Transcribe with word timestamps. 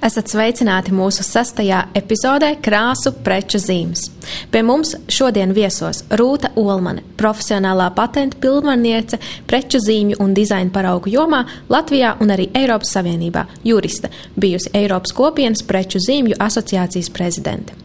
Esat 0.00 0.30
sveicināti 0.32 0.94
mūsu 0.96 1.20
sastajā 1.20 1.82
epizodē 1.98 2.54
Krāsu 2.64 3.10
preču 3.24 3.58
zīmes. 3.60 4.06
Pie 4.48 4.62
mums 4.64 4.94
šodien 5.12 5.52
viesos 5.52 6.00
Rūta 6.16 6.54
Olmane, 6.56 7.02
profesionālā 7.20 7.90
patentu 7.92 8.38
pilnvarniece 8.40 9.18
preču 9.50 9.76
zīmju 9.84 10.16
un 10.24 10.32
dizaina 10.36 10.72
paraugu 10.72 11.12
jomā 11.12 11.42
Latvijā 11.68 12.14
un 12.24 12.32
arī 12.32 12.48
Eiropas 12.56 12.94
Savienībā, 12.96 13.44
juriste, 13.68 14.08
bijusi 14.40 14.72
Eiropas 14.80 15.12
kopienas 15.12 15.60
preču 15.68 16.00
zīmju 16.00 16.40
asociācijas 16.40 17.12
prezidente. 17.12 17.76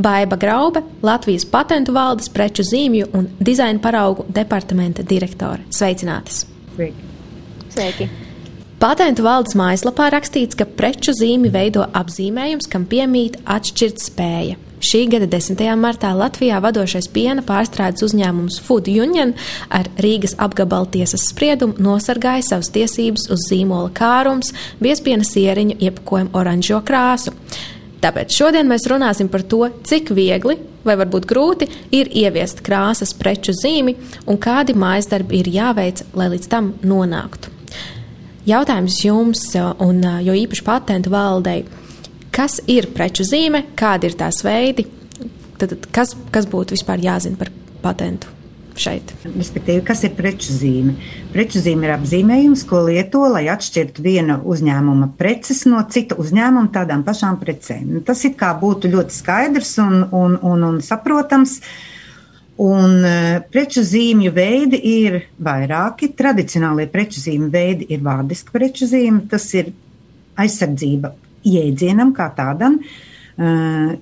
Baiva 0.00 0.40
Graube, 0.40 0.80
Latvijas 1.04 1.44
patentu 1.44 1.92
valdes 1.92 2.32
preču 2.32 2.64
zīmju 2.64 3.12
un 3.12 3.28
dizaina 3.36 3.84
paraugu 3.84 4.24
departamenta 4.32 5.04
direktore. 5.04 5.68
Sveicinātas! 5.68 6.46
Sveiki! 6.72 7.08
Sveiki. 7.70 8.08
Patentu 8.80 9.26
valdes 9.26 9.52
mājaslapā 9.60 10.06
rakstīts, 10.08 10.56
ka 10.56 10.64
preču 10.64 11.12
zīmi 11.12 11.50
veido 11.52 11.82
apzīmējums, 11.84 12.64
kam 12.72 12.86
piemīt 12.88 13.34
atšķirt 13.44 14.00
spēja. 14.00 14.54
Šī 14.80 15.02
gada 15.12 15.26
10. 15.28 15.60
martā 15.76 16.14
Latvijā 16.16 16.62
vadošais 16.64 17.10
piena 17.12 17.44
pārstrādes 17.44 18.06
uzņēmums 18.06 18.56
Food 18.64 18.88
Union 18.88 19.34
ar 19.68 19.90
Rīgas 20.00 20.32
apgabala 20.40 20.88
tiesas 20.96 21.26
spriedumu 21.28 21.76
nosargāja 21.76 22.46
savas 22.48 22.72
tiesības 22.72 23.28
uz 23.28 23.44
zīmola 23.50 23.92
kārums, 23.92 24.54
biespiena 24.80 25.28
sieriņu 25.28 25.76
iepakojumu 25.76 26.32
oranžo 26.40 26.80
krāsu. 26.80 27.36
Tāpēc 28.00 28.32
šodien 28.32 28.64
mēs 28.72 28.88
runāsim 28.88 29.28
par 29.28 29.44
to, 29.44 29.66
cik 29.84 30.16
viegli 30.16 30.56
vai 30.88 30.96
varbūt 31.04 31.28
grūti 31.28 31.68
ir 32.00 32.08
ieviest 32.16 32.64
krāsas 32.64 33.12
preču 33.12 33.52
zīmi 33.52 33.98
un 34.24 34.40
kādi 34.40 34.72
mājas 34.72 35.12
darbi 35.12 35.44
ir 35.44 35.56
jāveic, 35.60 36.06
lai 36.16 36.32
līdz 36.32 36.54
tam 36.56 36.78
nonāktu. 36.80 37.59
Jautājums 38.50 38.96
jums, 39.04 39.44
un 39.84 40.00
jo 40.24 40.34
īpaši 40.34 40.64
patentu 40.66 41.12
valdei, 41.12 41.60
kas 42.34 42.58
ir 42.70 42.88
preču 42.94 43.22
zīme, 43.26 43.62
kādi 43.78 44.10
ir 44.10 44.16
tās 44.18 44.40
veidi, 44.42 44.88
tad 45.60 45.76
kas, 45.94 46.16
kas 46.34 46.48
būtu 46.50 46.74
vispār 46.74 47.02
jāzina 47.04 47.38
par 47.38 47.52
patentu? 47.84 48.32
Šeit. 48.80 49.10
Respektīvi, 49.26 49.82
kas 49.84 50.04
ir 50.06 50.14
preču 50.16 50.54
zīme? 50.56 50.94
Preču 51.34 51.60
zīme 51.60 51.84
ir 51.84 51.92
apzīmējums, 51.98 52.62
ko 52.70 52.84
lieto, 52.86 53.26
lai 53.28 53.44
atšķirtu 53.52 54.02
viena 54.02 54.38
uzņēmuma 54.40 55.10
preces 55.18 55.66
no 55.68 55.82
cita 55.92 56.16
uzņēmuma 56.22 56.70
tādām 56.72 57.02
pašām 57.04 57.36
precēm. 57.42 57.84
Nu, 57.96 58.02
tas 58.06 58.24
it 58.24 58.38
kā 58.40 58.54
būtu 58.62 58.88
ļoti 58.94 59.18
skaidrs 59.18 59.74
un, 59.84 60.04
un, 60.16 60.38
un, 60.38 60.64
un 60.70 60.80
saprotams. 60.86 61.58
Uh, 61.60 61.89
Un 62.60 62.98
uh, 63.00 63.38
preču 63.48 63.80
zīmju 63.86 64.34
veidi 64.36 64.80
ir 64.90 65.16
vairāki. 65.40 66.10
Tradicionālie 66.16 66.84
preču 66.92 67.22
zīmju 67.22 67.48
veidi 67.54 67.86
ir 67.94 68.02
vārdiska 68.04 68.52
preču 68.52 68.88
zīme, 68.90 69.22
tas 69.30 69.46
ir 69.56 69.70
aizsardzība 70.40 71.14
jēdzienam 71.48 72.12
kā 72.16 72.28
tādam. 72.36 72.76
Uh, 73.40 73.94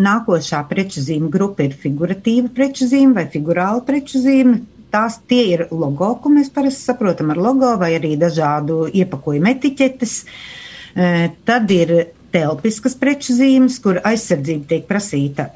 nākošā 0.00 0.62
preču 0.70 1.04
zīmju 1.04 1.28
grupa 1.34 1.66
ir 1.66 1.76
figuratīva 1.76 2.48
preču 2.56 2.88
zīme 2.88 3.18
vai 3.18 3.26
figurāla 3.28 3.84
preču 3.84 4.22
zīme. 4.24 4.62
Tās 4.90 5.20
tie 5.28 5.44
ir 5.52 5.66
logo, 5.70 6.14
ko 6.22 6.32
mēs 6.32 6.48
parasti 6.50 6.88
saprotam 6.88 7.34
ar 7.34 7.38
logo, 7.38 7.74
vai 7.78 7.92
arī 7.98 8.16
dažādu 8.18 8.86
iepakojumu 8.96 9.52
etiķetes. 9.52 10.14
Uh, 10.96 11.28
tad 11.44 11.68
ir 11.76 11.98
telpiskas 12.32 12.96
preču 12.96 13.36
zīmes, 13.36 13.76
kur 13.82 14.00
aizsardzība 14.08 14.72
tiek 14.72 14.88
prasīta 14.88 15.50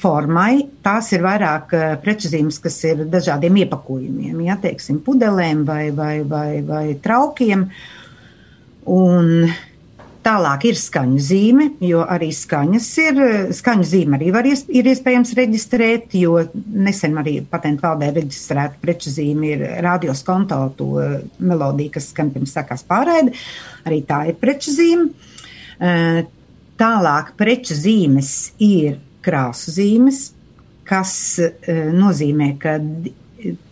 formai. 0.00 0.66
Tās 0.84 1.12
ir 1.16 1.24
vairāk 1.26 1.76
eh, 1.76 1.86
prečuzīmes, 2.02 2.60
kas 2.62 2.80
ir 2.88 3.06
dažādiem 3.12 3.62
iepakojumiem, 3.64 4.42
ja 4.48 4.58
teiksim, 4.62 5.00
pudelēm 5.06 5.64
vai, 5.68 5.84
vai, 5.96 6.20
vai, 6.28 6.50
vai 6.66 6.84
traukiem. 7.02 7.68
Un 8.86 9.32
Tālāk 10.26 10.64
ir 10.66 10.74
skaņu 10.74 11.20
zīme, 11.22 11.64
jo 11.86 12.00
arī 12.02 12.32
skaņas 12.34 12.86
ir, 12.98 13.18
skaņu 13.54 13.84
zīme 13.86 14.16
arī 14.16 14.32
var, 14.34 14.46
ies, 14.50 14.64
ir 14.74 14.88
iespējams 14.90 15.30
reģistrēt, 15.38 16.16
jo 16.18 16.40
nesen 16.66 17.14
arī 17.20 17.36
patentu 17.46 17.84
valdē 17.84 18.08
reģistrēta 18.16 18.80
preču 18.82 19.12
zīme 19.14 19.52
ir 19.52 19.62
radios 19.86 20.24
konto 20.26 20.58
to 20.80 20.88
melodiju, 21.38 21.92
kas 21.94 22.10
skan 22.10 22.32
pirms 22.34 22.56
sākās 22.58 22.82
pārēde, 22.88 23.36
arī 23.86 24.00
tā 24.08 24.24
ir 24.32 24.40
preču 24.40 24.74
zīme. 24.74 25.12
Eh, 25.78 26.24
tālāk 26.80 27.30
preču 27.38 27.78
zīmes 27.78 28.32
ir 28.58 28.98
krāsu 29.26 29.74
zīmes, 29.74 30.30
kas 30.86 31.12
uh, 31.42 31.86
nozīmē, 31.94 32.52
ka 32.62 32.78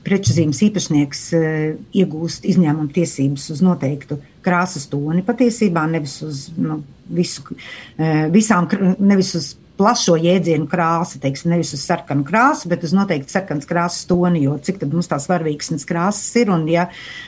preču 0.04 0.34
zīmes 0.36 0.60
īpašnieks 0.66 1.24
uh, 1.38 1.48
iegūst 1.96 2.46
izņēmuma 2.52 2.92
tiesības 2.94 3.48
uz 3.54 3.64
noteiktu 3.64 4.20
krāsas 4.44 4.88
toni 4.92 5.24
patiesībā, 5.26 5.86
nevis 5.90 6.18
uz 6.26 6.46
nu, 6.58 6.82
visu, 7.08 7.46
uh, 7.48 8.26
visām, 8.34 8.68
nevis 8.98 9.34
uz 9.38 9.54
plašo 9.78 10.14
jēdzienu 10.20 10.68
krāsu, 10.70 11.18
teiksim, 11.22 11.50
nevis 11.54 11.72
uz 11.74 11.82
sarkanu 11.82 12.24
krāsu, 12.26 12.68
bet 12.70 12.84
uz 12.86 12.94
noteikti 12.94 13.34
sarkanas 13.34 13.66
krāsas 13.68 14.06
toni, 14.10 14.44
jo 14.46 14.56
cik 14.62 14.78
tad 14.82 14.94
mums 14.94 15.10
tās 15.10 15.26
varvīksnes 15.30 15.86
krāsas 15.88 16.28
ir, 16.38 16.52
un 16.54 16.66
ja 16.70 16.86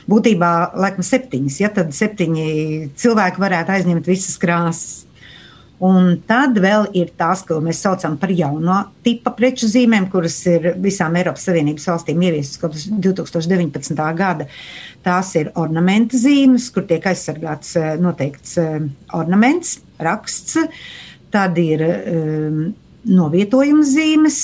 būtībā, 0.09 0.51
laikam, 0.79 1.05
septiņas, 1.05 1.59
ja 1.63 1.71
tad 1.75 1.91
septiņi 1.95 2.47
cilvēki 2.99 3.43
varētu 3.43 3.75
aizņemt 3.75 4.07
visas 4.07 4.39
krāsas. 4.41 5.03
Un 5.85 6.15
tad 6.25 6.55
vēl 6.57 6.87
ir 6.97 7.11
tās, 7.19 7.43
ko 7.45 7.59
mēs 7.61 7.83
saucam 7.85 8.15
par 8.17 8.31
jauno 8.33 8.79
tipa 9.05 9.29
preču 9.37 9.67
zīmēm, 9.69 10.07
kuras 10.09 10.39
ir 10.49 10.71
visām 10.81 11.13
Eiropas 11.19 11.45
Savienības 11.45 11.85
valstīm 11.91 12.23
ieviestas 12.25 12.57
kopš 12.63 12.87
2019. 13.05 14.01
gada. 14.17 14.47
Tās 15.05 15.35
ir 15.37 15.51
ornamenta 15.53 16.17
zīmes, 16.17 16.71
kur 16.73 16.87
tiek 16.89 17.05
aizsargāts 17.05 17.75
eh, 17.77 17.93
noteikts 18.01 18.57
eh, 18.63 18.87
ornaments, 19.13 19.77
raksts. 20.01 20.57
Tad 21.29 21.57
ir 21.61 21.83
um, 21.83 22.59
novietojuma 23.05 23.83
zīmes, 23.85 24.37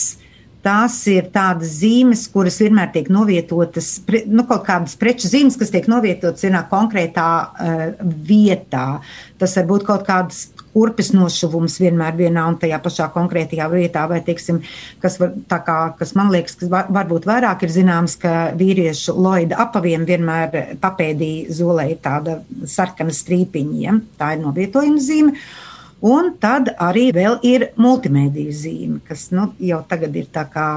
Tās 0.64 0.96
ir 1.12 1.26
tādas 1.34 1.74
zīmes, 1.82 2.22
kuras 2.32 2.62
vienmēr 2.64 2.94
tiek 2.94 3.10
novietotas, 3.12 3.98
nu, 4.32 4.46
kaut 4.48 4.64
kādas 4.64 4.96
preču 5.00 5.28
zīmes, 5.28 5.58
kas 5.60 5.74
tiek 5.74 5.90
novietotas 5.92 6.46
vienā 6.46 6.62
konkrētā 6.72 7.30
uh, 7.44 7.82
vietā. 8.30 8.86
Tas 9.42 9.58
var 9.60 9.68
būt 9.68 9.84
kaut 9.90 10.06
kādas 10.08 10.46
kurpes 10.74 11.12
nošuvums 11.14 11.76
vienmēr 11.82 12.16
vienā 12.18 12.46
un 12.50 12.56
tajā 12.62 12.80
pašā 12.84 13.10
konkrētajā 13.14 13.68
vietā, 13.74 14.06
vai, 14.10 14.22
teiksim, 14.26 14.62
kas, 15.04 15.20
var, 15.22 15.36
kā, 15.52 15.78
kas 16.00 16.16
man 16.18 16.32
liekas, 16.34 16.56
kas 16.62 16.72
var, 16.72 16.88
varbūt 16.96 17.28
vairāk 17.30 17.68
ir 17.68 17.76
zināms, 17.76 18.16
ka 18.22 18.54
vīriešu 18.58 19.18
loida 19.20 19.60
apaviem 19.68 20.08
vienmēr 20.10 20.78
papēdī 20.82 21.34
zolē 21.54 21.92
tāda 22.02 22.40
sarkana 22.70 23.14
strīpiņa, 23.14 23.78
ja? 23.84 24.00
tā 24.18 24.34
ir 24.38 24.44
novietojuma 24.48 25.04
zīme. 25.04 25.38
Un 26.04 26.34
tad 26.42 26.74
arī 26.84 27.08
vēl 27.16 27.40
ir 27.48 27.70
multimediju 27.80 28.52
zīme, 28.52 29.00
kas 29.08 29.30
nu, 29.32 29.54
jau 29.64 29.80
tagad 29.88 30.16
ir 30.20 30.28
tā 30.34 30.44
kā 30.52 30.68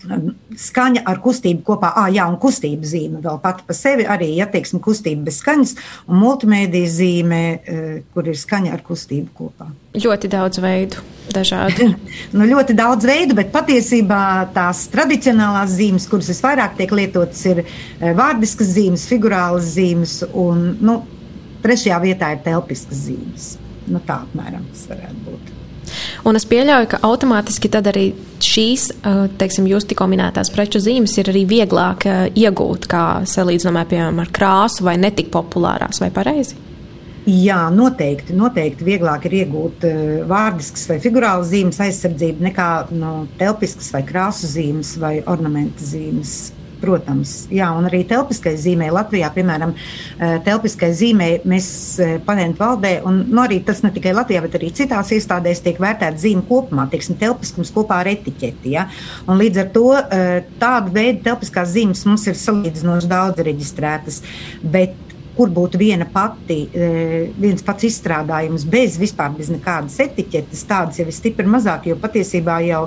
skaņa 0.00 1.02
ar 1.08 1.18
kustību 1.20 1.64
kopā, 1.66 1.90
ah, 1.98 2.08
jā, 2.12 2.24
un 2.30 2.38
kustība 2.40 2.88
zīme 2.88 3.20
vēl 3.24 3.40
pati 3.42 3.64
pa 3.66 3.76
sevi 3.76 4.06
arī, 4.08 4.30
ja 4.38 4.46
teiksim, 4.50 4.80
kustība 4.82 5.26
bez 5.28 5.40
skaņas, 5.42 5.74
un 6.08 6.20
multimēdija 6.22 6.92
zīme, 6.94 7.42
kur 8.14 8.30
ir 8.30 8.38
skaņa 8.40 8.72
ar 8.76 8.84
kustību 8.86 9.34
kopā. 9.36 9.68
Ļoti 10.00 10.30
daudz 10.32 10.62
veidu, 10.62 11.04
nu, 12.36 12.48
ļoti 12.54 12.76
daudz 12.78 13.08
veidu, 13.08 13.36
bet 13.38 13.52
patiesībā 13.54 14.22
tās 14.56 14.86
tradicionālās 14.92 15.74
zīmes, 15.76 16.08
kuras 16.10 16.30
visvairāk 16.32 16.78
tiek 16.80 16.94
lietotas, 16.96 17.42
ir 17.50 17.64
vārdiskas 18.00 18.72
zīmes, 18.76 19.08
figurālas 19.10 19.74
zīmes, 19.76 20.20
un, 20.32 20.70
nu, 20.80 21.00
trešajā 21.64 22.00
vietā 22.06 22.32
ir 22.34 22.46
telpiskas 22.46 23.08
zīmes. 23.10 23.50
Nu, 23.90 24.02
tā 24.06 24.22
apmēram 24.24 24.64
tas 24.70 24.86
varētu 24.92 25.26
būt. 25.26 25.56
Un 26.28 26.36
es 26.38 26.44
pieļauju, 26.46 26.88
ka 26.92 27.00
automātiski 27.08 27.70
tad 27.72 27.88
arī 27.90 28.10
šīs, 28.44 28.90
teiksim, 29.40 29.66
jūs 29.70 29.88
tikko 29.90 30.06
minētās 30.12 30.52
preču 30.54 30.78
zīmes 30.82 31.16
ir 31.18 31.32
arī 31.32 31.46
vieglāk 31.48 32.06
iegūt, 32.38 32.86
kā 32.90 33.04
salīdzinājumā, 33.26 33.86
piemēram, 33.90 34.20
ar 34.22 34.34
krāsu 34.36 34.86
vai 34.86 34.98
netik 35.00 35.32
populārās, 35.34 36.02
vai 36.04 36.12
pareizi? 36.14 36.58
Jā, 37.28 37.66
noteikti, 37.74 38.32
noteikti 38.32 38.86
vieglāk 38.86 39.26
ir 39.28 39.34
iegūt 39.42 39.84
uh, 39.84 39.98
vārdiskas 40.28 40.86
vai 40.88 40.96
figurālas 41.04 41.50
zīmes 41.52 41.80
aizsardzību 41.84 42.46
nekā 42.46 42.68
no 42.96 43.26
telpiskas 43.38 43.90
vai 43.92 44.00
krāsu 44.08 44.48
zīmes 44.48 44.94
vai 45.02 45.18
ornamentu 45.28 45.84
zīmes. 45.84 46.38
Protams. 46.80 47.34
Jā, 47.52 47.70
un 47.76 47.88
arī 47.88 48.02
telpiskai 48.08 48.54
zīmē 48.60 48.90
Latvijā, 48.94 49.30
piemēram, 49.34 49.74
telpiskai 50.46 50.90
zīmē 50.96 51.28
mēs 51.48 51.68
patentu 52.26 52.62
valdē, 52.62 52.94
un 53.08 53.22
nu, 53.28 53.42
arī 53.44 53.60
tas 53.66 53.82
ne 53.84 53.92
tikai 53.94 54.14
Latvijā, 54.16 54.42
bet 54.46 54.56
arī 54.58 54.72
citās 54.76 55.12
iestādēs 55.16 55.62
tiek 55.64 55.80
vērtēta 55.82 56.20
zīme 56.20 56.46
kopumā, 56.48 56.88
teiksim, 56.90 57.18
telpiskums 57.20 57.72
kopā 57.74 58.00
ar 58.02 58.10
etiķeti. 58.14 58.74
Ja? 58.74 58.88
Un 59.26 59.40
līdz 59.40 59.62
ar 59.64 59.70
to 59.76 59.86
tādu 60.62 60.96
veidu 60.96 61.24
telpiskās 61.28 61.72
zīmes 61.76 62.06
mums 62.08 62.26
ir 62.30 62.38
salīdzinoši 62.40 63.10
daudz 63.10 63.46
reģistrētas. 63.46 64.22
Bet 64.62 64.96
kur 65.36 65.48
būtu 65.54 65.78
viena 65.80 66.04
pati, 66.10 66.58
viens 67.40 67.62
pats 67.64 67.86
izstrādājums 67.88 68.66
bez 68.68 68.98
vispār 69.00 69.32
bez 69.36 69.48
nekādas 69.48 69.96
etiķetes, 70.04 70.66
tādas 70.68 70.98
jau 71.00 71.06
ir 71.08 71.16
stipri 71.16 71.48
mazāk, 71.48 71.86
jo 71.88 71.96
patiesībā 72.02 72.58
jau 72.66 72.82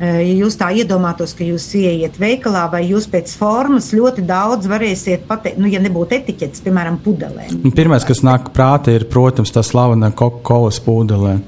ja 0.00 0.32
jūs 0.32 0.56
tā 0.60 0.70
iedomātos, 0.80 1.34
ka 1.36 1.44
jūs 1.44 1.66
ieiet 1.76 2.16
veikalā, 2.20 2.64
vai 2.72 2.82
jūs 2.88 3.08
pēc 3.10 3.34
formas 3.36 3.90
ļoti 3.96 4.24
daudz 4.28 4.68
varēsiet 4.70 5.26
pateikt, 5.28 5.60
nu, 5.60 5.68
ja 5.70 5.82
nebūtu 5.82 6.16
etiķetes, 6.20 6.64
piemēram, 6.64 7.00
pudelēm. 7.04 7.70
Pirmais, 7.76 8.06
kas 8.08 8.24
nāk 8.26 8.50
prātā, 8.56 8.96
ir, 8.96 9.06
protams, 9.12 9.52
tā 9.52 9.64
slavena 9.66 10.12
Coca-Cola 10.16 10.72
pudelē. 10.84 11.38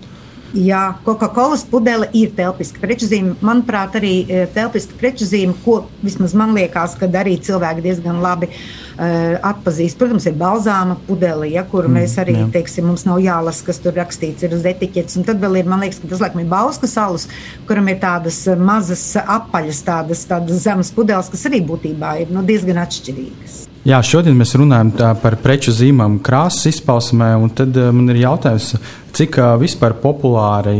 Jā, 0.53 0.99
Coca-Cola 1.07 1.57
pudele 1.71 2.11
ir 2.13 2.35
telpiska 2.37 2.81
preču 2.83 3.07
zīme. 3.09 3.33
Manuprāt, 3.41 3.95
arī 3.97 4.13
telpiska 4.53 4.99
preču 5.01 5.25
zīme, 5.25 5.55
ko 5.65 5.79
vismaz 6.05 6.35
man 6.37 6.53
liekas, 6.53 6.99
ka 7.01 7.09
arī 7.09 7.39
cilvēki 7.41 7.85
diezgan 7.87 8.21
labi 8.21 8.51
uh, 8.53 9.41
atpazīst. 9.49 9.97
Protams, 10.01 10.29
ir 10.29 10.37
balzāma 10.37 10.99
pudele, 11.09 11.49
ja, 11.55 11.65
kur 11.65 11.89
mm, 11.89 11.97
mēs 11.97 12.19
arī, 12.21 12.37
jā. 12.43 12.51
teiksim, 12.59 12.91
mums 12.91 13.07
nav 13.09 13.23
jālasa, 13.25 13.65
kas 13.71 13.81
tur 13.81 13.97
rakstīts 13.97 14.45
ir 14.45 14.53
uz 14.53 14.69
etiķetes. 14.69 15.17
Un 15.23 15.29
tad 15.31 15.41
vēl 15.41 15.63
ir, 15.63 15.73
man 15.73 15.87
liekas, 15.87 16.03
ka 16.05 16.13
tas 16.13 16.21
laikam 16.27 16.45
ir 16.45 16.53
Bauska 16.53 16.91
salus, 16.91 17.29
kuram 17.69 17.89
ir 17.89 18.03
tādas 18.05 18.45
mazas 18.61 19.09
apaļas, 19.25 19.85
tādas, 19.89 20.29
tādas 20.29 20.65
zemes 20.69 20.93
pudeles, 20.93 21.33
kas 21.33 21.49
arī 21.49 21.65
būtībā 21.65 22.19
ir 22.27 22.35
nu, 22.35 22.45
diezgan 22.45 22.85
atšķirīgas. 22.85 23.72
Jā, 23.83 23.99
šodien 24.07 24.37
mēs 24.39 24.53
runājam 24.55 24.93
par 24.95 25.35
preču 25.43 25.73
zīmām, 25.75 26.21
krāsas 26.23 26.69
izpausmē, 26.71 27.33
tad 27.59 27.75
man 27.91 28.13
ir 28.13 28.21
jautājums, 28.21 28.77
cik 29.11 29.41
vispār 29.59 29.97
populāri 29.99 30.77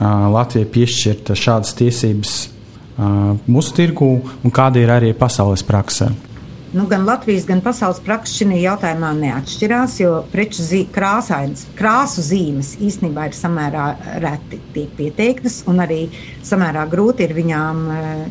Latvijai 0.00 0.70
piešķirt 0.72 1.34
šādas 1.36 1.76
tiesības 1.76 2.38
mūsu 3.44 3.76
tirgū 3.76 4.08
un 4.40 4.54
kāda 4.56 4.80
ir 4.80 4.94
arī 4.94 5.12
pasaules 5.12 5.66
praksē. 5.68 6.08
Nu, 6.76 6.84
gan 6.88 7.04
Latvijas, 7.06 7.44
gan 7.48 7.60
pasaules 7.64 8.00
praksa 8.04 8.40
šajā 8.40 8.56
jautājumā 8.60 9.12
neatšķirās, 9.20 10.00
jo 10.00 10.16
preču 10.32 10.64
zī, 10.64 10.82
krāsainas, 10.92 11.68
krāsu 11.76 12.24
zīmes 12.24 12.74
īstenībā 12.82 13.28
ir 13.28 13.36
samērā 13.36 13.84
reti 14.24 14.58
tiek 14.74 14.90
pieteiktas, 14.98 15.62
un 15.70 15.84
arī 15.84 16.02
samērā 16.44 16.88
grūti 16.90 17.24
ir 17.24 17.36
viņām 17.36 17.86
uh, 17.86 18.26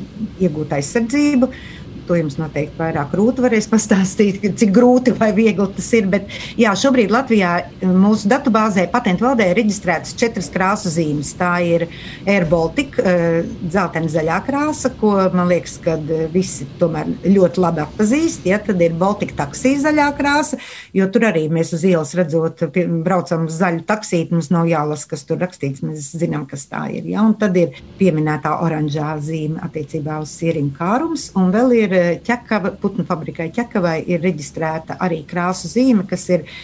iegūt 0.45 0.75
aizsardzību. 0.77 1.49
Uh, 1.49 1.74
To 2.05 2.13
jums 2.13 2.35
noteikti 2.37 2.77
vairāk 2.77 3.15
rūta 3.17 3.41
varēs 3.41 3.65
pastāstīt, 3.71 4.43
cik 4.59 4.73
grūti 4.75 5.15
vai 5.17 5.31
viegli 5.33 5.65
tas 5.73 5.87
ir. 5.97 6.05
Bet 6.11 6.29
jā, 6.59 6.73
šobrīd 6.77 7.13
Latvijā 7.13 7.53
eh, 7.63 7.85
mūsu 7.89 8.29
datubāzē 8.29 8.85
patentu 8.93 9.25
valdē 9.25 9.47
ir 9.49 9.59
reģistrētas 9.61 10.13
četras 10.19 10.51
krāsu 10.53 10.91
zīmes. 10.93 11.33
Tā 11.39 11.55
ir 11.65 11.87
Air 12.29 12.45
Baltica, 12.51 13.01
eh, 13.01 13.39
dzeltena 13.63 14.11
zaļā 14.13 14.37
krāsa, 14.45 14.91
ko 14.99 15.15
man 15.33 15.49
liekas, 15.49 15.79
ka 15.81 15.95
eh, 15.97 16.27
visi 16.33 16.67
tomēr 16.81 17.09
ļoti 17.25 17.63
labi 17.63 17.81
atpazīst. 17.87 18.45
Ja? 18.51 18.61
Tad 18.65 18.83
ir 18.85 18.93
Baltika 19.01 19.39
taksija 19.41 19.87
zaļā 19.87 20.11
krāsa, 20.19 20.61
jo 20.93 21.09
tur 21.09 21.25
arī 21.31 21.47
mēs 21.53 21.73
uz 21.73 21.87
ielas 21.89 22.13
redzot, 22.17 22.67
braucam 23.05 23.49
uz 23.49 23.57
zaļu 23.63 23.81
taksīti, 23.89 24.35
mums 24.35 24.51
nav 24.53 24.69
jālasa, 24.69 25.09
kas 25.15 25.25
tur 25.25 25.41
rakstīts, 25.41 25.81
mēs 25.85 26.11
zinām, 26.13 26.45
kas 26.49 26.67
tā 26.69 26.85
ir. 26.93 27.09
Ja? 27.15 27.25
Un 27.25 27.33
tad 27.41 27.57
ir 27.57 27.81
pieminētā 27.97 28.59
oranžā 28.61 29.15
zīme 29.25 29.63
attiecībā 29.65 30.21
uz 30.21 30.37
sieriņu 30.37 30.77
kārums, 30.77 31.31
un 31.39 31.49
vēl 31.55 31.77
ir 31.81 31.94
ķekava, 32.25 32.75
putnu 32.81 33.05
fabrikai 33.07 33.51
ķekavai 33.55 33.99
ir 34.07 34.23
reģistrēta 34.25 34.99
arī 35.03 35.23
krāsu 35.29 35.71
zīme, 35.71 36.05
kas 36.09 36.27
ir 36.33 36.45
uh, 36.45 36.59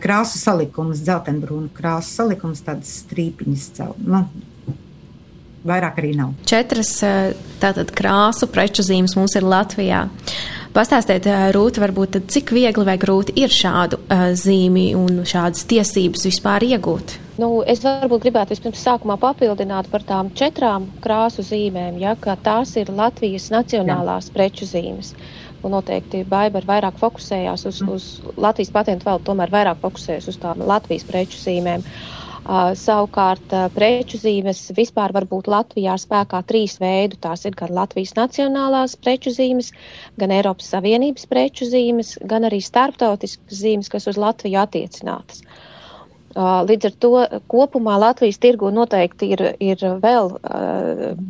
krāsu 0.00 0.38
salikums, 0.40 1.02
dzeltenbrūnu 1.04 1.70
krāsu 1.74 2.14
salikums, 2.20 2.62
tādas 2.66 2.92
strīpiņas. 3.04 3.68
Nu, 4.04 4.24
vairāk 5.66 6.00
arī 6.00 6.14
nav. 6.18 6.34
Četras 6.48 6.96
tātad 7.62 7.92
krāsu 7.96 8.48
preču 8.50 8.84
zīmes 8.86 9.16
mums 9.18 9.36
ir 9.38 9.46
Latvijā. 9.46 10.06
Pastāstiet, 10.74 11.26
Rūta, 11.54 11.82
varbūt 11.82 12.20
cik 12.30 12.52
viegli 12.54 12.86
vai 12.86 12.94
grūti 13.00 13.34
ir 13.42 13.50
šādu 13.50 13.98
zīmi 14.38 14.92
un 14.98 15.24
šādas 15.26 15.66
tiesības 15.70 16.28
vispār 16.30 16.68
iegūt? 16.68 17.18
Nu, 17.40 17.48
es 17.72 17.80
varbūt 17.84 18.24
gribētu 18.26 18.52
vispirms 18.52 18.80
sākumā 18.84 19.14
papildināt 19.20 19.86
par 19.92 20.02
tām 20.08 20.28
četrām 20.36 20.88
krāsu 21.04 21.44
zīmēm, 21.46 21.96
ja, 22.02 22.12
ka 22.24 22.34
tās 22.48 22.74
ir 22.80 22.90
Latvijas 22.92 23.46
nacionālās 23.54 24.28
Jā. 24.28 24.34
preču 24.34 24.68
zīmes. 24.68 25.14
Un 25.64 25.72
noteikti 25.76 26.20
Baiba 26.28 26.60
vairāk 26.68 26.98
fokusējās 27.00 27.64
uz, 27.70 27.78
uz 27.94 28.08
Latvijas 28.36 28.72
patentu 28.74 29.08
vēl, 29.08 29.22
tomēr 29.28 29.52
vairāk 29.54 29.80
fokusējas 29.84 30.28
uz 30.32 30.40
tām 30.42 30.64
Latvijas 30.72 31.06
preču 31.08 31.40
zīmēm. 31.40 31.86
Uh, 32.40 32.72
savukārt 32.82 33.52
uh, 33.56 33.66
preču 33.72 34.20
zīmes 34.20 34.60
vispār 34.76 35.12
var 35.16 35.28
būt 35.30 35.48
Latvijā 35.52 35.96
spēkā 36.00 36.42
trīs 36.50 36.76
veidu. 36.82 37.20
Tās 37.24 37.46
ir 37.48 37.56
gan 37.56 37.72
Latvijas 37.76 38.16
nacionālās 38.18 38.98
preču 39.00 39.32
zīmes, 39.36 39.72
gan 40.20 40.36
Eiropas 40.36 40.72
Savienības 40.74 41.28
preču 41.30 41.68
zīmes, 41.72 42.16
gan 42.34 42.48
arī 42.48 42.60
starptautiskas 42.64 43.64
zīmes, 43.64 43.92
kas 43.92 44.08
uz 44.12 44.20
Latviju 44.20 44.60
attiecinātas. 44.64 45.44
Uh, 45.44 45.69
Līdz 46.30 46.86
ar 46.86 46.92
to 47.02 47.10
kopumā 47.50 47.96
Latvijas 47.98 48.38
tirgu 48.38 48.68
noteikti 48.70 49.32
ir, 49.34 49.40
ir 49.58 49.80
vēl 50.02 50.28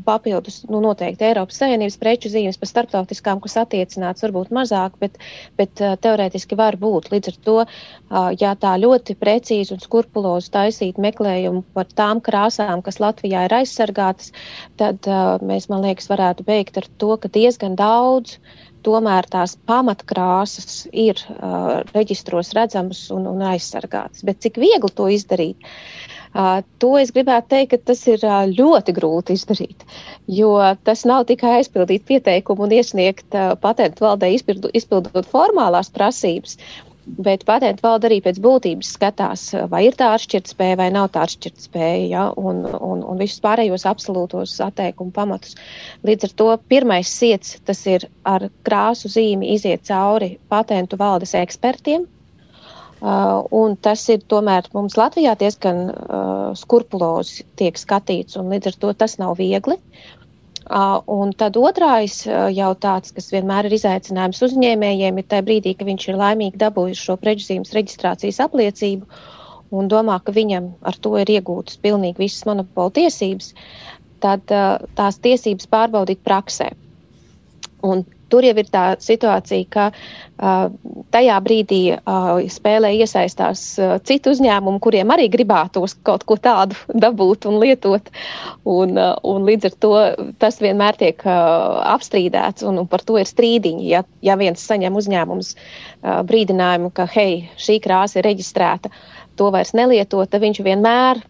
papildus, 0.04 0.58
nu 0.68 0.82
noteikti 0.84 1.24
Eiropas 1.30 1.56
Savienības 1.62 1.96
preču 2.02 2.28
zīmes 2.28 2.60
par 2.60 2.68
starptautiskām, 2.68 3.40
kas 3.40 3.56
attiecināts 3.62 4.26
varbūt 4.26 4.52
mazāk, 4.52 4.98
bet, 5.00 5.16
bet 5.56 5.80
teorētiski 6.04 6.58
var 6.60 6.76
būt. 6.76 7.08
Līdz 7.14 7.32
ar 7.32 7.38
to, 7.48 7.56
ja 8.42 8.52
tā 8.60 8.74
ļoti 8.82 9.16
precīzi 9.16 9.72
un 9.72 9.80
skurpulozi 9.80 10.52
taisīt 10.52 11.00
meklējumu 11.00 11.64
par 11.72 11.88
tām 11.96 12.20
krāsām, 12.20 12.84
kas 12.84 13.00
Latvijā 13.00 13.46
ir 13.48 13.56
aizsargātas, 13.62 14.34
tad 14.76 15.08
mēs, 15.40 15.70
man 15.72 15.80
liekas, 15.86 16.12
varētu 16.12 16.44
beigt 16.44 16.76
ar 16.76 16.92
to, 17.00 17.16
ka 17.16 17.32
diezgan 17.32 17.72
daudz 17.80 18.36
tomēr 18.86 19.28
tās 19.30 19.56
pamatkrāsas 19.68 20.84
ir 20.92 21.20
uh, 21.36 21.80
reģistros 21.94 22.54
redzamas 22.56 23.06
un, 23.14 23.28
un 23.30 23.44
aizsargātas. 23.52 24.24
Bet 24.26 24.40
cik 24.44 24.60
viegli 24.62 24.90
to 24.96 25.08
izdarīt? 25.12 25.68
Uh, 26.30 26.60
to 26.78 26.92
es 27.00 27.10
gribētu 27.10 27.50
teikt, 27.50 27.72
ka 27.72 27.90
tas 27.90 28.04
ir 28.06 28.22
uh, 28.22 28.44
ļoti 28.46 28.94
grūti 28.94 29.34
izdarīt, 29.34 29.82
jo 30.30 30.52
tas 30.86 31.02
nav 31.08 31.24
tikai 31.26 31.56
aizpildīt 31.58 32.04
pieteikumu 32.06 32.68
un 32.68 32.76
iesniegt 32.76 33.34
uh, 33.34 33.56
patentu 33.58 34.06
valdē 34.06 34.30
izpildu, 34.36 34.70
izpildot 34.78 35.26
formālās 35.32 35.90
prasības, 35.90 36.54
Bet 37.06 37.46
patentu 37.48 37.82
valde 37.86 38.06
arī 38.10 38.18
pēc 38.22 38.38
būtības 38.44 38.90
skatās, 38.96 39.46
vai 39.72 39.86
ir 39.86 39.96
tā 39.98 40.10
atšķirtspēja 40.14 40.76
vai 40.78 40.90
nav 40.94 41.08
tā 41.14 41.24
atšķirtspēja, 41.26 42.04
ja, 42.12 42.24
un, 42.36 42.60
un, 42.68 43.02
un 43.02 43.20
visus 43.20 43.40
pārējos 43.44 43.86
absolūtos 43.88 44.58
atteikumu 44.64 45.14
pamatus. 45.16 45.56
Līdz 46.06 46.28
ar 46.28 46.36
to 46.42 46.48
pirmais 46.70 47.10
siets, 47.10 47.56
tas 47.64 47.82
ir 47.88 48.06
ar 48.28 48.46
krāsu 48.68 49.10
zīmi 49.10 49.54
iziet 49.56 49.88
cauri 49.88 50.34
patentu 50.52 51.00
valdes 51.00 51.34
ekspertiem, 51.40 52.06
Uh, 53.00 53.46
un 53.56 53.78
tas 53.80 54.02
ir 54.12 54.20
tomēr 54.28 54.66
mums 54.76 54.98
Latvijā 55.00 55.32
diezgan 55.40 55.78
uh, 55.88 56.50
skrupulozi 56.52 57.46
tiek 57.56 57.78
skatīts, 57.80 58.36
un 58.36 58.50
līdz 58.52 58.68
ar 58.68 58.76
to 58.82 58.90
tas 59.02 59.14
nav 59.16 59.38
viegli. 59.38 59.78
Un 60.70 61.32
tad 61.34 61.56
otrais 61.58 62.20
jau 62.54 62.70
tāds, 62.78 63.10
kas 63.14 63.32
vienmēr 63.34 63.66
ir 63.66 63.74
izaicinājums 63.74 64.42
uzņēmējiem, 64.46 65.16
ir 65.18 65.26
tajā 65.32 65.44
brīdī, 65.48 65.72
ka 65.74 65.86
viņš 65.88 66.04
ir 66.12 66.18
laimīgi 66.20 66.60
dabūjis 66.62 67.00
šo 67.08 67.16
prečuzīmes 67.18 67.74
reģistrācijas 67.74 68.38
apliecību 68.44 69.08
un 69.74 69.90
domā, 69.90 70.20
ka 70.22 70.34
viņam 70.36 70.68
ar 70.86 70.98
to 71.02 71.16
ir 71.18 71.32
iegūtas 71.34 71.80
pilnīgi 71.82 72.22
visas 72.22 72.46
monopola 72.46 72.94
tiesības, 73.00 73.50
tad 74.22 74.46
tās 74.46 75.18
tiesības 75.26 75.66
pārbaudīt 75.74 76.22
praksē. 76.26 76.70
Un 77.82 78.04
Tur 78.30 78.46
jau 78.46 78.54
ir 78.62 78.68
tā 78.70 78.84
situācija, 79.02 79.66
ka 79.74 79.86
uh, 79.90 80.68
tajā 81.14 81.36
brīdī 81.44 81.80
uh, 81.96 82.40
spēlē 82.52 82.92
iesaistās 83.00 83.62
uh, 83.80 83.96
citu 84.06 84.34
uzņēmumu, 84.34 84.78
kuriem 84.84 85.10
arī 85.14 85.26
gribētos 85.32 85.96
kaut 86.06 86.24
ko 86.28 86.38
tādu 86.40 86.78
dabūt 87.04 87.48
un 87.50 87.58
lietot. 87.62 88.12
Un, 88.64 88.94
uh, 88.94 89.16
un 89.26 89.48
līdz 89.48 89.70
ar 89.70 89.76
to 89.84 89.92
tas 90.42 90.60
vienmēr 90.62 90.98
tiek 91.00 91.26
uh, 91.26 91.80
apstrīdēts 91.96 92.66
un, 92.70 92.82
un 92.84 92.90
par 92.90 93.04
to 93.06 93.18
ir 93.20 93.28
strīdiņi. 93.28 93.90
Ja, 93.90 94.04
ja 94.24 94.38
viens 94.40 94.62
saņem 94.70 94.96
uzņēmums 95.02 95.52
uh, 95.56 96.20
brīdinājumu, 96.30 96.94
ka 96.94 97.08
hei, 97.10 97.44
šī 97.60 97.80
krāsa 97.82 98.20
ir 98.20 98.30
reģistrēta, 98.30 98.92
to 99.40 99.50
vairs 99.54 99.74
nelietot, 99.74 100.30
tad 100.30 100.44
viņš 100.44 100.62
vienmēr 100.66 101.24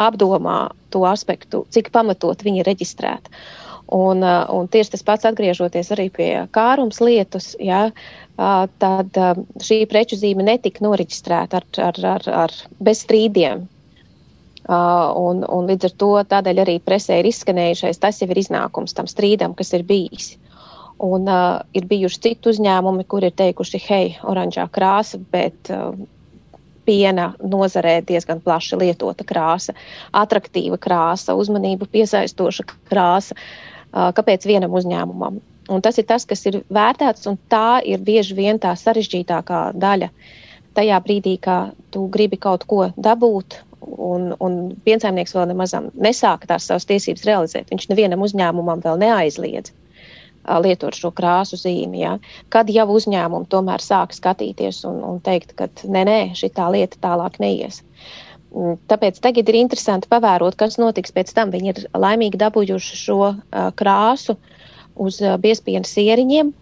apdomā 0.00 0.72
to 0.90 1.04
aspektu, 1.06 1.62
cik 1.72 1.92
pamatot 1.94 2.40
viņa 2.42 2.62
ir 2.64 2.72
reģistrēta. 2.72 3.30
Uh, 3.30 3.63
un 3.92 4.68
tieši 4.72 4.94
tas 4.94 5.04
pats 5.04 5.26
atgriežoties 5.28 5.90
arī 5.92 6.08
pie 6.12 6.30
kārums 6.54 7.00
lietus, 7.04 7.52
ja, 7.60 7.88
uh, 7.90 8.14
tad 8.78 9.18
šī 9.62 9.84
preču 9.90 10.16
zīme 10.18 10.44
netika 10.46 10.84
noreģistrēta 10.84 11.60
ar, 11.60 11.66
ar, 11.90 12.00
ar, 12.14 12.28
ar 12.44 12.54
bez 12.80 13.04
strīdiem. 13.04 13.68
Un, 14.64 15.42
un 15.44 15.66
līdz 15.68 15.90
ar 15.90 15.92
to 16.00 16.10
tādēļ 16.24 16.62
arī 16.62 16.78
presē 16.80 17.18
ir 17.20 17.28
izskanējušais, 17.28 18.00
tas 18.00 18.22
jau 18.22 18.30
ir 18.32 18.40
iznākums 18.40 18.96
tam 18.96 19.06
strīdam, 19.06 19.52
kas 19.54 19.74
ir 19.76 19.84
bijis. 19.84 20.38
Un 21.04 21.28
uh, 21.28 21.60
ir 21.76 21.84
bijuši 21.90 22.20
citi 22.22 22.48
uzņēmumi, 22.48 23.04
kuri 23.04 23.28
ir 23.28 23.36
teikuši, 23.36 23.80
hei, 23.88 24.14
oranžā 24.24 24.64
krāsa, 24.72 25.18
bet 25.34 25.68
uh, 25.74 25.90
piena 26.86 27.34
nozarē 27.42 27.98
diezgan 28.06 28.40
plaši 28.40 28.78
lietota 28.78 29.26
krāsa, 29.26 29.74
attraktīva 30.16 30.78
krāsa, 30.80 31.34
uzmanību 31.36 31.90
piesaistoša 31.92 32.64
krāsa. 32.88 33.34
Uh, 33.34 33.73
kāpēc 33.94 34.46
vienam 34.48 34.74
uzņēmumam? 34.74 35.40
Un 35.72 35.84
tas 35.84 35.98
ir 36.00 36.04
tas, 36.08 36.26
kas 36.28 36.42
ir 36.50 36.60
vērtēts, 36.72 37.28
un 37.30 37.38
tā 37.48 37.80
ir 37.88 38.02
bieži 38.04 38.36
vien 38.36 38.58
tā 38.60 38.74
sarežģītākā 38.76 39.60
daļa. 39.80 40.10
Tajā 40.74 40.98
brīdī, 41.04 41.38
kad 41.40 41.72
tu 41.94 42.08
gribi 42.12 42.36
kaut 42.36 42.66
ko 42.68 42.88
dabūt, 42.98 43.60
un, 43.84 44.34
un 44.42 44.58
piensaimnieks 44.84 45.36
vēl 45.36 45.48
nemaz 45.52 45.76
nesāka 45.94 46.50
tās 46.50 46.66
savas 46.68 46.88
tiesības 46.90 47.24
realizēt, 47.28 47.70
viņš 47.70 47.88
nevienam 47.92 48.24
uzņēmumam 48.26 48.82
vēl 48.84 49.00
neaizliedz 49.04 49.72
lietot 50.44 50.96
šo 50.96 51.10
krāsu 51.16 51.56
zīmi. 51.56 52.02
Ja? 52.02 52.18
Kad 52.52 52.70
jau 52.72 52.86
uzņēmumi 52.96 53.48
tomēr 53.52 53.80
sāk 53.80 54.14
skatīties 54.16 54.82
un, 54.88 55.00
un 55.06 55.20
teikt, 55.24 55.54
ka 55.56 55.68
nē, 55.84 56.04
nē, 56.08 56.18
šī 56.36 56.50
lieta 56.74 57.00
tālāk 57.00 57.40
neies. 57.40 57.82
Mm, 58.54 58.76
tāpēc 58.86 59.18
tagad 59.18 59.48
ir 59.50 59.58
interesanti 59.58 60.10
pavērot, 60.10 60.54
kas 60.58 60.78
notiks 60.78 61.14
pēc 61.14 61.32
tam. 61.34 61.50
Viņi 61.54 61.72
ir 61.72 61.80
laimīgi 61.98 62.38
dabūjuši 62.38 63.00
šo 63.00 63.32
krāsu 63.80 64.36
uz 64.94 65.18
biespienu 65.42 65.88
sieriņiem, 65.90 66.52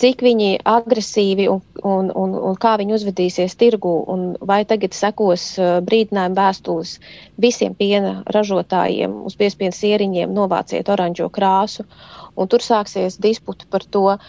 cik 0.00 0.24
viņi 0.24 0.48
agresīvi 0.66 1.44
un, 1.52 1.60
un, 1.84 2.08
un, 2.16 2.32
un 2.48 2.56
kā 2.62 2.72
viņi 2.80 2.96
uzvedīsies 2.96 3.58
tirgu, 3.60 3.92
un 4.08 4.24
vai 4.48 4.62
tagad 4.64 4.96
sekos 4.96 5.44
brīdinājuma 5.60 6.38
vēstules 6.40 6.96
visiem 7.44 7.76
piena 7.76 8.16
ražotājiem 8.32 9.20
uz 9.28 9.36
piespienas 9.36 9.82
ieriņiem 9.84 10.32
novāciet 10.34 10.88
oranžo 10.88 11.28
krāsu, 11.28 11.84
un 12.32 12.48
tur 12.48 12.64
sāksies 12.64 13.20
disputa 13.20 13.68
par 13.68 13.84
to 13.84 14.06
uh, 14.14 14.24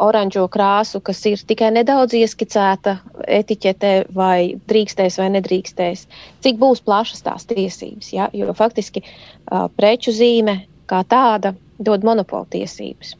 oranžo 0.00 0.46
krāsu, 0.48 1.00
kas 1.04 1.20
ir 1.28 1.40
tikai 1.46 1.70
nedaudz 1.74 2.16
ieskicēta 2.16 2.98
etiķetē, 3.40 3.92
vai 4.16 4.56
drīkstēs 4.70 5.18
vai 5.20 5.28
nedrīkstēs, 5.36 6.06
cik 6.44 6.60
būs 6.60 6.82
plašas 6.86 7.24
tās 7.26 7.48
tiesības, 7.50 8.12
ja? 8.14 8.28
jo 8.32 8.54
faktiski 8.56 9.04
preču 9.76 10.14
zīme 10.16 10.60
kā 10.88 11.02
tāda 11.04 11.54
dod 11.78 12.04
monopolu 12.04 12.48
tiesības. 12.50 13.14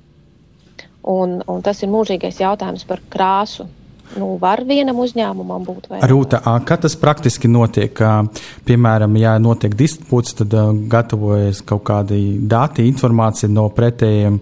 Un, 1.09 1.38
un 1.49 1.61
tas 1.64 1.83
ir 1.83 1.93
mūžīgais 1.93 2.40
jautājums 2.43 2.85
par 2.88 3.00
krāsu. 3.12 3.69
Nu, 4.17 4.31
var 4.41 4.62
vienam 4.67 4.99
uzņēmumam 5.03 5.67
būt? 5.67 5.91
Rūta, 6.09 6.41
kā 6.67 6.79
tas 6.81 6.97
praktiski 6.99 7.50
notiek? 7.50 8.00
Piemēram, 8.69 9.19
ja 9.21 9.35
notiek 9.43 9.75
disputs, 9.77 10.37
tad 10.38 10.55
gatavojas 10.88 11.61
kaut 11.67 11.85
kādi 11.91 12.38
dati, 12.49 12.87
informācija 12.88 13.50
no 13.53 13.69
pretējiem 13.75 14.41